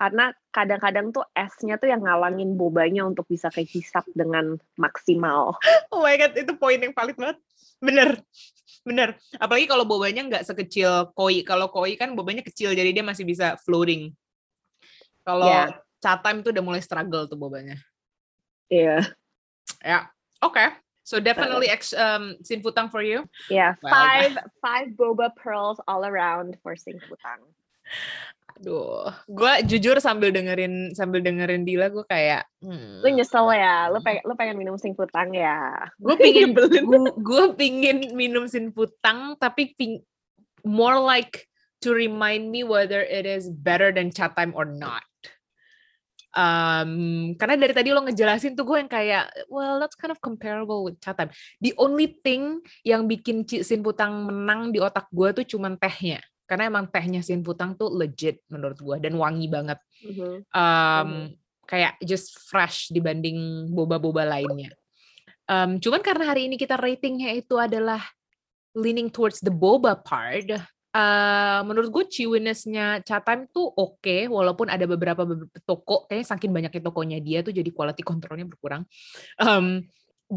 karena 0.00 0.32
kadang-kadang 0.48 1.12
tuh 1.12 1.28
esnya 1.36 1.76
tuh 1.76 1.92
yang 1.92 2.00
ngalangin 2.00 2.56
bobanya 2.56 3.04
untuk 3.04 3.28
bisa 3.28 3.52
kehisap 3.52 4.08
dengan 4.16 4.56
maksimal. 4.80 5.60
Oh 5.92 6.00
my 6.00 6.16
god, 6.16 6.32
itu 6.32 6.56
poin 6.56 6.80
yang 6.80 6.96
valid 6.96 7.20
banget. 7.20 7.36
Bener, 7.80 8.20
bener. 8.84 9.16
Apalagi 9.40 9.66
kalau 9.66 9.88
bobanya 9.88 10.22
nggak 10.24 10.44
sekecil 10.46 11.10
koi. 11.16 11.42
Kalau 11.42 11.72
koi 11.72 11.96
kan 11.96 12.12
bobanya 12.12 12.44
kecil, 12.44 12.76
jadi 12.76 12.92
dia 12.92 13.04
masih 13.04 13.24
bisa 13.24 13.56
floating. 13.64 14.12
Kalau 15.24 15.48
yeah. 15.48 15.72
chat 16.00 16.20
time 16.20 16.44
tuh 16.44 16.52
udah 16.52 16.64
mulai 16.64 16.80
struggle 16.84 17.24
tuh 17.24 17.40
bobanya. 17.40 17.80
Iya. 18.68 19.00
Yeah. 19.00 19.02
Ya, 19.80 19.88
yeah. 19.88 20.02
oke. 20.44 20.54
Okay. 20.54 20.68
So 21.10 21.18
definitely 21.18 21.66
ex, 21.66 21.90
um, 21.90 22.38
Sinfutang 22.44 22.86
for 22.92 23.02
you. 23.02 23.26
Yeah, 23.50 23.74
well, 23.82 23.90
five 23.90 24.38
five 24.62 24.88
boba 24.94 25.34
pearls 25.34 25.82
all 25.90 26.06
around 26.06 26.54
for 26.62 26.78
Sinfutang. 26.78 27.42
Aduh, 28.60 29.08
gue 29.24 29.52
jujur 29.72 29.96
sambil 30.04 30.28
dengerin 30.36 30.92
sambil 30.92 31.24
dengerin 31.24 31.64
Dila 31.64 31.88
gue 31.88 32.04
kayak, 32.04 32.44
hmm. 32.60 33.00
lu 33.00 33.08
nyesel 33.16 33.48
ya, 33.56 33.88
lu 33.88 34.04
pengen 34.04 34.20
lu 34.28 34.36
pengen 34.36 34.56
minum 34.60 34.76
Sinfutang 34.76 35.32
ya. 35.32 35.88
Gue 35.96 36.12
pingin 36.20 36.52
gue 37.32 37.44
pingin 37.56 38.12
minum 38.12 38.44
Sinfutang 38.44 39.40
tapi 39.40 39.72
ping, 39.80 40.04
more 40.60 41.00
like 41.00 41.48
to 41.80 41.96
remind 41.96 42.52
me 42.52 42.60
whether 42.60 43.00
it 43.00 43.24
is 43.24 43.48
better 43.48 43.96
than 43.96 44.12
chat 44.12 44.36
time 44.36 44.52
or 44.52 44.68
not. 44.68 45.08
Um, 46.36 47.32
karena 47.40 47.56
dari 47.56 47.72
tadi 47.72 47.96
lo 47.96 48.04
ngejelasin 48.04 48.60
tuh 48.60 48.68
gue 48.68 48.76
yang 48.76 48.92
kayak 48.92 49.32
well 49.48 49.80
that's 49.80 49.96
kind 49.96 50.12
of 50.12 50.20
comparable 50.20 50.84
with 50.84 51.00
chat 51.00 51.16
time. 51.16 51.32
The 51.64 51.72
only 51.80 52.20
thing 52.20 52.60
yang 52.84 53.08
bikin 53.08 53.48
Sin 53.64 53.80
Putang 53.80 54.28
menang 54.28 54.68
di 54.68 54.84
otak 54.84 55.08
gue 55.16 55.32
tuh 55.32 55.56
cuman 55.56 55.80
tehnya 55.80 56.20
karena 56.50 56.66
emang 56.66 56.90
tehnya 56.90 57.22
Sin 57.22 57.46
Putang 57.46 57.78
tuh 57.78 57.94
legit 57.94 58.42
menurut 58.50 58.74
gue 58.82 58.96
dan 58.98 59.14
wangi 59.14 59.46
banget 59.46 59.78
mm-hmm. 60.02 60.34
Um, 60.50 60.58
mm-hmm. 60.58 61.24
kayak 61.70 61.94
just 62.02 62.34
fresh 62.50 62.90
dibanding 62.90 63.70
boba-boba 63.70 64.26
lainnya 64.26 64.74
um, 65.46 65.78
cuman 65.78 66.02
karena 66.02 66.26
hari 66.26 66.50
ini 66.50 66.58
kita 66.58 66.74
ratingnya 66.74 67.30
itu 67.38 67.54
adalah 67.54 68.02
leaning 68.74 69.06
towards 69.06 69.38
the 69.38 69.54
boba 69.54 69.94
part 69.94 70.50
uh, 70.94 71.60
menurut 71.66 71.88
gue 71.90 72.04
chewiness-nya 72.10 73.02
Chatham 73.06 73.46
tuh 73.50 73.70
oke 73.70 74.02
okay, 74.02 74.26
walaupun 74.26 74.70
ada 74.70 74.84
beberapa, 74.86 75.22
beberapa 75.22 75.58
toko 75.62 76.06
kayaknya 76.10 76.26
saking 76.26 76.50
banyaknya 76.50 76.82
tokonya 76.82 77.18
dia 77.22 77.38
tuh 77.46 77.54
jadi 77.54 77.70
quality 77.70 78.02
controlnya 78.02 78.46
berkurang. 78.46 78.82
Um, 79.38 79.86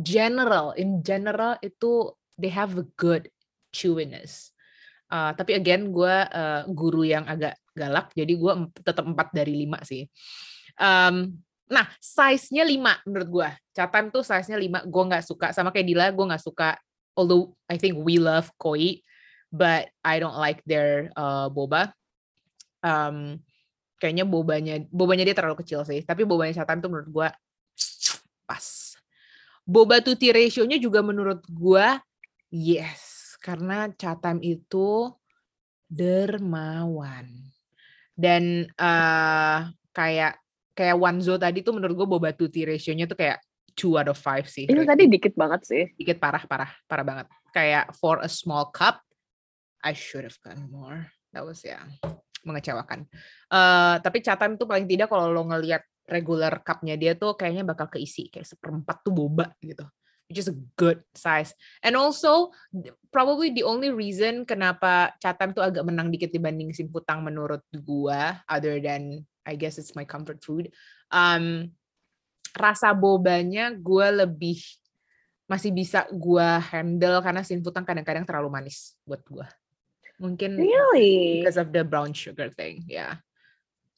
general 0.02 0.73
in 0.73 1.06
general 1.06 1.58
itu 1.62 2.13
they 2.38 2.49
have 2.49 2.78
a 2.78 2.86
good 2.97 3.30
chewiness. 3.73 4.53
Uh, 5.13 5.30
tapi 5.38 5.54
again 5.54 5.93
gue 5.93 6.15
uh, 6.26 6.65
guru 6.73 7.06
yang 7.06 7.21
agak 7.30 7.54
galak 7.78 8.10
jadi 8.17 8.34
gue 8.34 8.54
tetap 8.82 9.06
4 9.06 9.13
dari 9.30 9.54
5 9.69 9.86
sih. 9.86 10.10
Um, 10.82 11.38
nah 11.69 11.86
size-nya 12.02 12.65
5 12.65 13.06
menurut 13.06 13.30
gue. 13.30 13.49
Chatham 13.78 14.10
tuh 14.10 14.26
size-nya 14.26 14.58
5 14.58 14.89
gue 14.89 15.04
nggak 15.13 15.26
suka 15.26 15.47
sama 15.54 15.69
kayak 15.69 15.86
Dila 15.86 16.10
gue 16.10 16.26
nggak 16.34 16.41
suka 16.41 16.82
although 17.13 17.54
I 17.69 17.78
think 17.78 18.02
we 18.02 18.17
love 18.17 18.49
koi 18.58 19.06
but 19.54 19.93
I 20.02 20.17
don't 20.17 20.38
like 20.41 20.65
their 20.65 21.13
uh, 21.13 21.45
boba. 21.54 21.93
Um, 22.82 23.38
kayaknya 24.02 24.26
bobanya 24.26 24.82
bobanya 24.89 25.23
dia 25.23 25.38
terlalu 25.38 25.62
kecil 25.63 25.86
sih, 25.86 26.02
tapi 26.02 26.26
bobanya 26.26 26.58
Chatham 26.58 26.82
tuh 26.82 26.89
menurut 26.89 27.10
gue 27.13 27.28
pas. 28.49 28.65
Boba 29.63 30.04
tea 30.04 30.34
ratio-nya 30.36 30.76
juga 30.76 30.99
menurut 30.99 31.39
gue 31.47 31.88
yes, 32.52 33.03
karena 33.43 33.91
Chatham 33.99 34.39
itu 34.39 35.12
dermawan. 35.91 37.27
Dan 38.15 38.71
uh, 38.79 39.67
kayak 39.91 40.39
kayak 40.71 40.97
Wanzo 40.97 41.36
tadi 41.36 41.60
tuh 41.60 41.75
menurut 41.75 41.93
gue 41.93 42.08
boba 42.08 42.32
to 42.32 42.47
tea 42.47 42.63
ratio-nya 42.63 43.06
tuh 43.06 43.19
kayak 43.19 43.43
two 43.75 43.99
out 43.99 44.08
of 44.08 44.17
five 44.17 44.47
sih. 44.47 44.63
Itu 44.63 44.88
tadi 44.88 45.12
dikit 45.12 45.36
banget 45.36 45.62
sih. 45.67 45.84
Dikit 45.99 46.23
parah, 46.23 46.47
parah, 46.47 46.71
parah 46.88 47.06
banget. 47.06 47.27
Kayak 47.51 47.91
for 47.99 48.23
a 48.23 48.29
small 48.32 48.71
cup, 48.71 49.03
I 49.84 49.91
should 49.91 50.23
have 50.23 50.39
done 50.39 50.71
more. 50.71 51.12
That 51.36 51.43
was 51.43 51.60
ya 51.65 51.82
yeah, 51.82 51.84
mengecewakan. 52.47 53.10
Uh, 53.51 53.99
tapi 53.99 54.23
Chatham 54.23 54.56
tuh 54.56 54.69
paling 54.69 54.88
tidak 54.88 55.12
kalau 55.12 55.29
lo 55.34 55.43
ngelihat 55.49 55.84
regular 56.08 56.62
cupnya 56.62 56.95
dia 56.95 57.17
tuh 57.17 57.34
kayaknya 57.34 57.65
bakal 57.65 57.89
keisi 57.89 58.29
kayak 58.29 58.47
seperempat 58.47 59.01
tuh 59.03 59.13
boba 59.13 59.51
gitu. 59.60 59.84
Which 60.31 60.39
is 60.39 60.49
a 60.49 60.57
good 60.79 61.03
size. 61.13 61.53
And 61.83 61.93
also 61.93 62.55
probably 63.13 63.53
the 63.53 63.67
only 63.67 63.93
reason 63.93 64.47
kenapa 64.47 65.13
Chatham 65.21 65.53
tuh 65.53 65.62
agak 65.62 65.86
menang 65.86 66.09
dikit 66.09 66.33
dibanding 66.33 66.73
Simputang 66.73 67.21
menurut 67.21 67.62
gua 67.86 68.41
other 68.49 68.81
than 68.81 69.27
I 69.43 69.59
guess 69.59 69.77
it's 69.77 69.93
my 69.93 70.07
comfort 70.07 70.41
food. 70.41 70.71
Um, 71.12 71.75
rasa 72.55 72.93
bobanya 72.93 73.73
gue 73.73 74.07
lebih 74.23 74.62
masih 75.49 75.75
bisa 75.75 76.07
gue 76.09 76.49
handle 76.71 77.19
karena 77.19 77.43
Sinfutang 77.43 77.83
kadang-kadang 77.83 78.23
terlalu 78.23 78.49
manis 78.49 78.95
buat 79.03 79.21
gue. 79.27 79.45
Mungkin 80.21 80.55
really 80.55 81.43
because 81.43 81.59
of 81.59 81.75
the 81.75 81.83
brown 81.83 82.15
sugar 82.15 82.47
thing. 82.53 82.88
Yeah. 82.88 83.19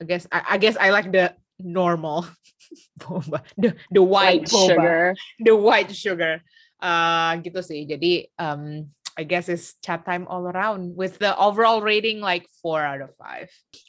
I 0.01 0.03
guess 0.03 0.27
I, 0.33 0.55
I 0.55 0.57
guess 0.57 0.75
I 0.75 0.91
like 0.91 1.07
the 1.13 1.38
normal 1.60 2.28
boba, 3.00 3.41
the 3.58 3.76
the 3.91 4.04
white, 4.04 4.46
white 4.46 4.50
boba, 4.50 4.68
sugar. 4.68 5.02
the 5.39 5.56
white 5.56 5.91
sugar. 5.96 6.34
Uh, 6.82 7.39
gitu 7.41 7.63
sih. 7.63 7.88
Jadi 7.88 8.28
um, 8.38 8.91
I 9.15 9.24
guess 9.24 9.48
it's 9.48 9.80
chat 9.80 10.04
time 10.04 10.28
all 10.28 10.44
around 10.52 10.94
with 11.00 11.18
the 11.24 11.32
overall 11.39 11.80
rating 11.80 12.20
like 12.20 12.46
four 12.62 12.84
out 12.84 13.00
of 13.00 13.15
five. 13.15 13.48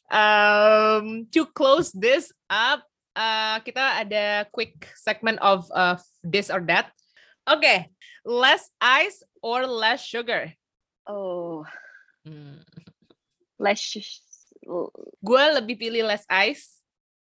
Um, 0.08 1.26
to 1.34 1.44
close 1.50 1.90
this 1.90 2.30
up, 2.46 2.86
uh, 3.18 3.58
kita 3.66 4.06
ada 4.06 4.46
quick 4.54 4.86
segment 4.94 5.42
of 5.42 5.66
uh, 5.74 5.98
this 6.22 6.46
or 6.46 6.62
that. 6.70 6.94
Okay, 7.46 7.90
less 8.22 8.70
ice 8.78 9.22
or 9.42 9.66
less 9.66 10.02
sugar? 10.02 10.54
Oh, 11.06 11.66
Hmm. 12.26 12.58
Less. 13.62 13.94
Gue 15.22 15.44
lebih 15.54 15.78
pilih 15.78 16.02
less 16.10 16.26
ice, 16.26 16.75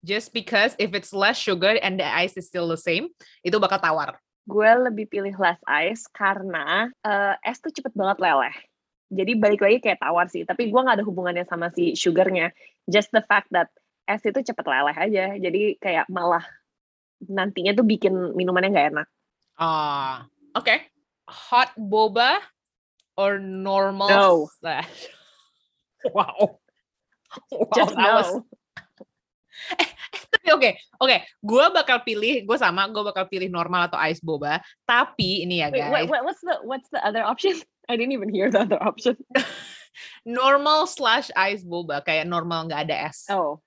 just 0.08 0.32
because 0.32 0.72
if 0.80 0.96
it's 0.96 1.12
less 1.12 1.36
sugar 1.36 1.76
and 1.84 2.00
the 2.00 2.08
ice 2.08 2.40
is 2.40 2.48
still 2.48 2.72
the 2.72 2.80
same, 2.80 3.12
itu 3.44 3.60
bakal 3.60 3.84
tawar. 3.84 4.16
Gue 4.48 4.72
lebih 4.88 5.12
pilih 5.12 5.36
less 5.36 5.60
ice 5.68 6.08
karena 6.16 6.88
uh, 7.04 7.36
es 7.44 7.60
tuh 7.60 7.76
cepet 7.76 7.92
banget 7.92 8.24
leleh. 8.24 8.56
Jadi 9.12 9.36
balik 9.36 9.60
lagi 9.60 9.78
kayak 9.84 10.00
tawar 10.00 10.32
sih, 10.32 10.48
tapi 10.48 10.72
gue 10.72 10.80
nggak 10.80 11.04
ada 11.04 11.06
hubungannya 11.06 11.44
sama 11.44 11.68
si 11.76 12.00
sugarnya. 12.00 12.56
Just 12.88 13.12
the 13.12 13.24
fact 13.28 13.52
that 13.52 13.68
es 14.08 14.24
itu 14.24 14.40
cepet 14.40 14.64
leleh 14.64 14.96
aja, 14.96 15.36
jadi 15.36 15.76
kayak 15.84 16.08
malah 16.08 16.48
nantinya 17.28 17.76
tuh 17.76 17.84
bikin 17.84 18.16
minumannya 18.40 18.72
nggak 18.72 18.90
enak. 18.96 19.08
Ah, 19.60 19.68
uh, 19.68 20.16
oke. 20.56 20.64
Okay. 20.64 20.80
Hot 21.28 21.76
boba 21.76 22.40
or 23.18 23.42
normal 23.42 24.08
no. 24.08 24.50
slash 24.62 25.10
wow 26.14 26.62
wow 27.52 27.74
Just 27.74 27.98
no. 27.98 28.14
was 28.14 28.30
eh, 29.82 29.90
oke 30.54 30.62
okay, 30.62 30.74
oke 30.98 31.10
okay. 31.10 31.20
gue 31.44 31.66
bakal 31.74 31.98
pilih 32.04 32.44
gue 32.48 32.58
sama 32.58 32.88
gue 32.88 33.04
bakal 33.04 33.26
pilih 33.28 33.52
normal 33.52 33.92
atau 33.92 34.00
ice 34.08 34.22
boba 34.24 34.64
tapi 34.88 35.44
ini 35.44 35.64
ya 35.64 35.68
guys 35.74 35.92
wait, 35.92 36.08
wait, 36.08 36.24
what's 36.24 36.44
the 36.44 36.56
what's 36.64 36.90
the 36.92 37.02
other 37.04 37.24
option 37.24 37.56
I 37.92 37.96
didn't 37.96 38.16
even 38.16 38.32
hear 38.32 38.52
the 38.52 38.68
other 38.68 38.80
option 38.80 39.16
normal 40.28 40.88
slash 40.88 41.32
ice 41.36 41.64
boba 41.64 42.04
kayak 42.04 42.28
normal 42.28 42.68
nggak 42.68 42.88
ada 42.88 43.12
es 43.12 43.28
oh 43.32 43.60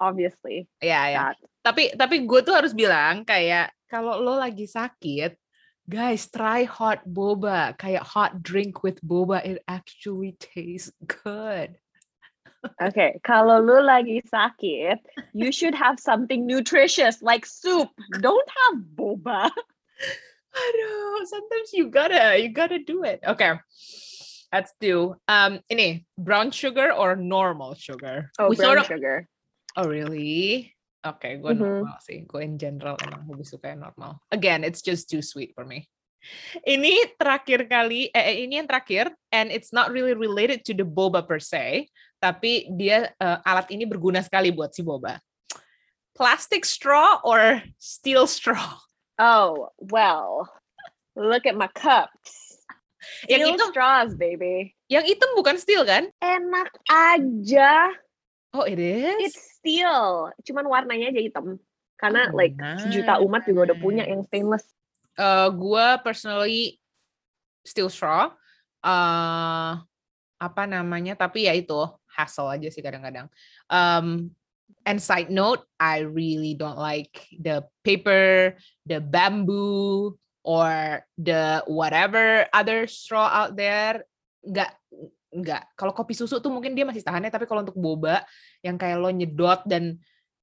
obviously 0.00 0.66
ya 0.80 0.88
yeah, 0.88 1.04
ya 1.06 1.14
yeah. 1.14 1.30
tapi 1.62 1.94
tapi 1.94 2.24
gue 2.26 2.40
tuh 2.42 2.54
harus 2.54 2.72
bilang 2.74 3.22
kayak 3.22 3.72
kalau 3.88 4.18
lo 4.18 4.36
lagi 4.36 4.66
sakit 4.66 5.38
Guys, 5.84 6.32
try 6.32 6.64
hot 6.64 7.04
boba. 7.04 7.76
Kayak 7.76 8.08
hot 8.08 8.40
drink 8.40 8.80
with 8.80 8.96
boba, 9.04 9.44
it 9.44 9.60
actually 9.68 10.32
tastes 10.40 10.88
good. 11.04 11.76
Okay, 12.80 13.20
kalau 13.24 13.60
lu 13.60 13.82
lagi 13.84 14.22
sakit, 14.26 15.02
you 15.32 15.50
should 15.52 15.74
have 15.74 15.98
something 15.98 16.46
nutritious 16.46 17.20
like 17.20 17.44
soup. 17.46 17.88
Don't 18.20 18.50
have 18.64 18.82
boba. 18.96 19.50
Aduh, 20.54 21.26
sometimes 21.26 21.74
you 21.74 21.90
gotta, 21.90 22.38
you 22.38 22.48
gotta 22.54 22.78
do 22.78 23.02
it. 23.02 23.20
Okay, 23.26 23.58
let's 24.54 24.72
do. 24.78 25.18
Um, 25.26 25.60
ini 25.66 26.06
brown 26.14 26.54
sugar 26.54 26.94
or 26.94 27.16
normal 27.16 27.74
sugar? 27.74 28.30
Oh, 28.38 28.50
we 28.50 28.56
brown 28.56 28.66
sort 28.66 28.78
of, 28.78 28.86
sugar. 28.86 29.26
Oh, 29.74 29.90
really? 29.90 30.70
Okay, 31.04 31.36
gue 31.36 31.52
mm-hmm. 31.52 31.84
normal 31.84 31.98
sih. 32.00 32.24
Gue 32.24 32.46
in 32.46 32.56
general 32.56 32.96
emang 33.02 33.28
lebih 33.28 33.44
suka 33.44 33.74
yang 33.74 33.84
normal. 33.84 34.22
Again, 34.32 34.64
it's 34.64 34.80
just 34.80 35.10
too 35.10 35.20
sweet 35.20 35.52
for 35.52 35.66
me. 35.66 35.90
Ini 36.64 37.12
terakhir 37.20 37.68
kali, 37.68 38.08
eh, 38.08 38.24
eh, 38.32 38.36
ini 38.48 38.56
yang 38.56 38.64
terakhir, 38.64 39.12
and 39.28 39.52
it's 39.52 39.76
not 39.76 39.92
really 39.92 40.16
related 40.16 40.64
to 40.64 40.72
the 40.72 40.86
boba 40.86 41.20
per 41.20 41.36
se, 41.36 41.92
tapi 42.24 42.72
dia 42.72 43.12
uh, 43.20 43.44
alat 43.44 43.68
ini 43.68 43.84
berguna 43.84 44.24
sekali 44.24 44.48
buat 44.48 44.72
si 44.72 44.80
boba. 44.80 45.20
Plastic 46.16 46.64
straw 46.64 47.20
or 47.20 47.60
steel 47.76 48.24
straw? 48.24 48.80
Oh, 49.20 49.68
well, 49.76 50.48
look 51.12 51.44
at 51.44 51.52
my 51.58 51.68
cups. 51.68 52.32
Steel 53.28 53.52
yang 53.52 53.60
itu, 53.60 53.68
straws, 53.68 54.16
baby. 54.16 54.72
Yang 54.88 55.20
itu 55.20 55.24
bukan 55.36 55.60
steel 55.60 55.84
kan? 55.84 56.08
Enak 56.24 56.72
aja 56.88 57.92
Oh, 58.54 58.62
it 58.62 58.78
is? 58.78 59.18
It's 59.18 59.58
steel, 59.58 60.30
cuman 60.46 60.64
warnanya 60.70 61.10
aja 61.10 61.18
hitam. 61.18 61.58
Karena 61.98 62.30
Oh, 62.30 62.38
like 62.38 62.54
sejuta 62.78 63.18
umat 63.26 63.42
juga 63.50 63.70
udah 63.70 63.76
punya 63.82 64.06
yang 64.06 64.22
stainless. 64.22 64.62
Uh, 65.18 65.50
gua 65.50 65.98
personally 65.98 66.78
steel 67.66 67.90
straw. 67.90 68.30
Uh, 68.78 69.82
apa 70.38 70.62
namanya? 70.70 71.18
Tapi 71.18 71.50
ya 71.50 71.52
itu 71.58 71.74
hassle 72.14 72.48
aja 72.48 72.70
sih 72.70 72.80
kadang-kadang. 72.80 73.26
Um, 73.66 74.32
and 74.86 75.02
side 75.02 75.28
note, 75.28 75.66
I 75.76 76.06
really 76.06 76.54
don't 76.54 76.78
like 76.78 77.26
the 77.34 77.66
paper, 77.82 78.56
the 78.86 79.02
bamboo, 79.02 80.16
or 80.44 81.02
the 81.16 81.64
whatever 81.66 82.46
other 82.52 82.86
straw 82.86 83.26
out 83.26 83.56
there. 83.56 84.04
Nggak, 84.44 84.70
nggak. 85.32 85.62
Kalau 85.74 85.92
kopi 85.96 86.14
susu 86.14 86.38
tuh 86.38 86.52
mungkin 86.52 86.76
dia 86.76 86.84
masih 86.84 87.02
tahannya, 87.02 87.32
tapi 87.32 87.48
kalau 87.48 87.64
untuk 87.64 87.80
boba 87.80 88.22
yang 88.60 88.76
kayak 88.76 89.00
lo 89.00 89.10
nyedot 89.10 89.64
dan 89.64 89.98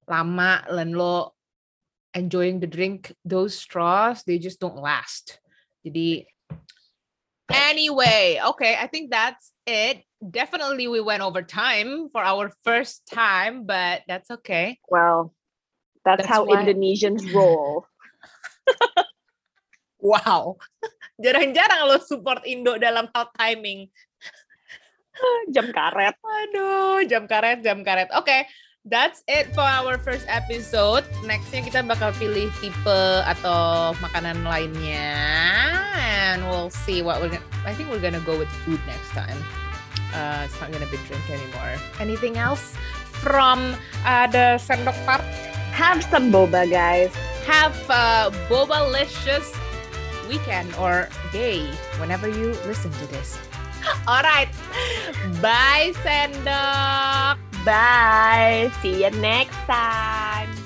lama 0.10 0.66
dan 0.68 0.98
lo 0.98 1.38
enjoying 2.12 2.60
the 2.60 2.68
drink, 2.68 3.14
those 3.24 3.56
straws 3.56 4.26
they 4.26 4.42
just 4.42 4.60
don't 4.60 4.82
last. 4.82 5.40
Jadi 5.86 6.26
anyway, 7.54 8.40
okay, 8.56 8.76
I 8.80 8.88
think 8.88 9.12
that's 9.12 9.52
it. 9.66 10.04
Definitely 10.22 10.88
we 10.88 11.02
went 11.02 11.24
over 11.24 11.42
time 11.42 12.10
for 12.12 12.22
our 12.24 12.52
first 12.64 13.06
time, 13.10 13.66
but 13.66 14.04
that's 14.08 14.30
okay. 14.42 14.80
Well, 14.90 15.34
that's, 16.06 16.24
That's 16.24 16.30
how 16.30 16.46
why- 16.46 16.62
Indonesians 16.66 17.26
roll. 17.36 17.86
Wow. 20.02 20.58
Jarang-jarang 21.22 21.86
lo 21.86 21.98
support 22.02 22.42
Indo 22.50 22.78
dalam 22.82 23.10
hal 23.14 23.30
timing. 23.38 23.90
Jam 25.54 25.70
karet. 25.70 26.18
Aduh, 26.18 27.06
jam 27.06 27.30
karet, 27.30 27.62
jam 27.62 27.86
karet. 27.86 28.10
Oke, 28.18 28.50
that's 28.86 29.24
it 29.28 29.54
for 29.54 29.62
our 29.62 29.98
first 30.02 30.26
episode. 30.26 31.06
Nextnya 31.22 31.62
kita 31.62 31.80
bakal 31.86 32.10
pilih 32.18 32.50
tipe 32.58 33.02
atau 33.30 33.94
makanan 34.02 34.42
lainnya, 34.42 35.14
and 36.02 36.42
we'll 36.50 36.74
see 36.74 37.06
what 37.06 37.22
we're. 37.22 37.30
Gonna, 37.30 37.46
I 37.66 37.78
think 37.78 37.94
we're 37.94 38.02
gonna 38.02 38.24
go 38.26 38.34
with 38.34 38.50
food 38.66 38.82
next 38.90 39.14
time. 39.14 39.38
Uh, 40.12 40.50
it's 40.50 40.58
not 40.58 40.74
gonna 40.74 40.90
be 40.90 40.98
drink 41.06 41.24
anymore. 41.30 41.78
Anything 42.02 42.42
else 42.42 42.74
from 43.22 43.78
uh, 44.04 44.26
the 44.28 44.58
sendok 44.58 44.98
part? 45.06 45.22
Have 45.78 46.04
some 46.10 46.34
boba, 46.34 46.68
guys. 46.68 47.14
Have 47.46 47.74
a 47.90 48.30
boba-licious 48.52 49.54
weekend 50.28 50.74
or 50.76 51.08
day 51.32 51.64
whenever 51.98 52.28
you 52.28 52.54
listen 52.66 52.92
to 52.92 53.06
this. 53.08 53.40
All 54.08 54.22
right. 54.22 54.50
Bye, 55.42 55.94
Sendok. 56.06 57.51
Bye. 57.66 58.72
See 58.82 59.04
you 59.04 59.12
next 59.12 59.58
time. 59.68 60.61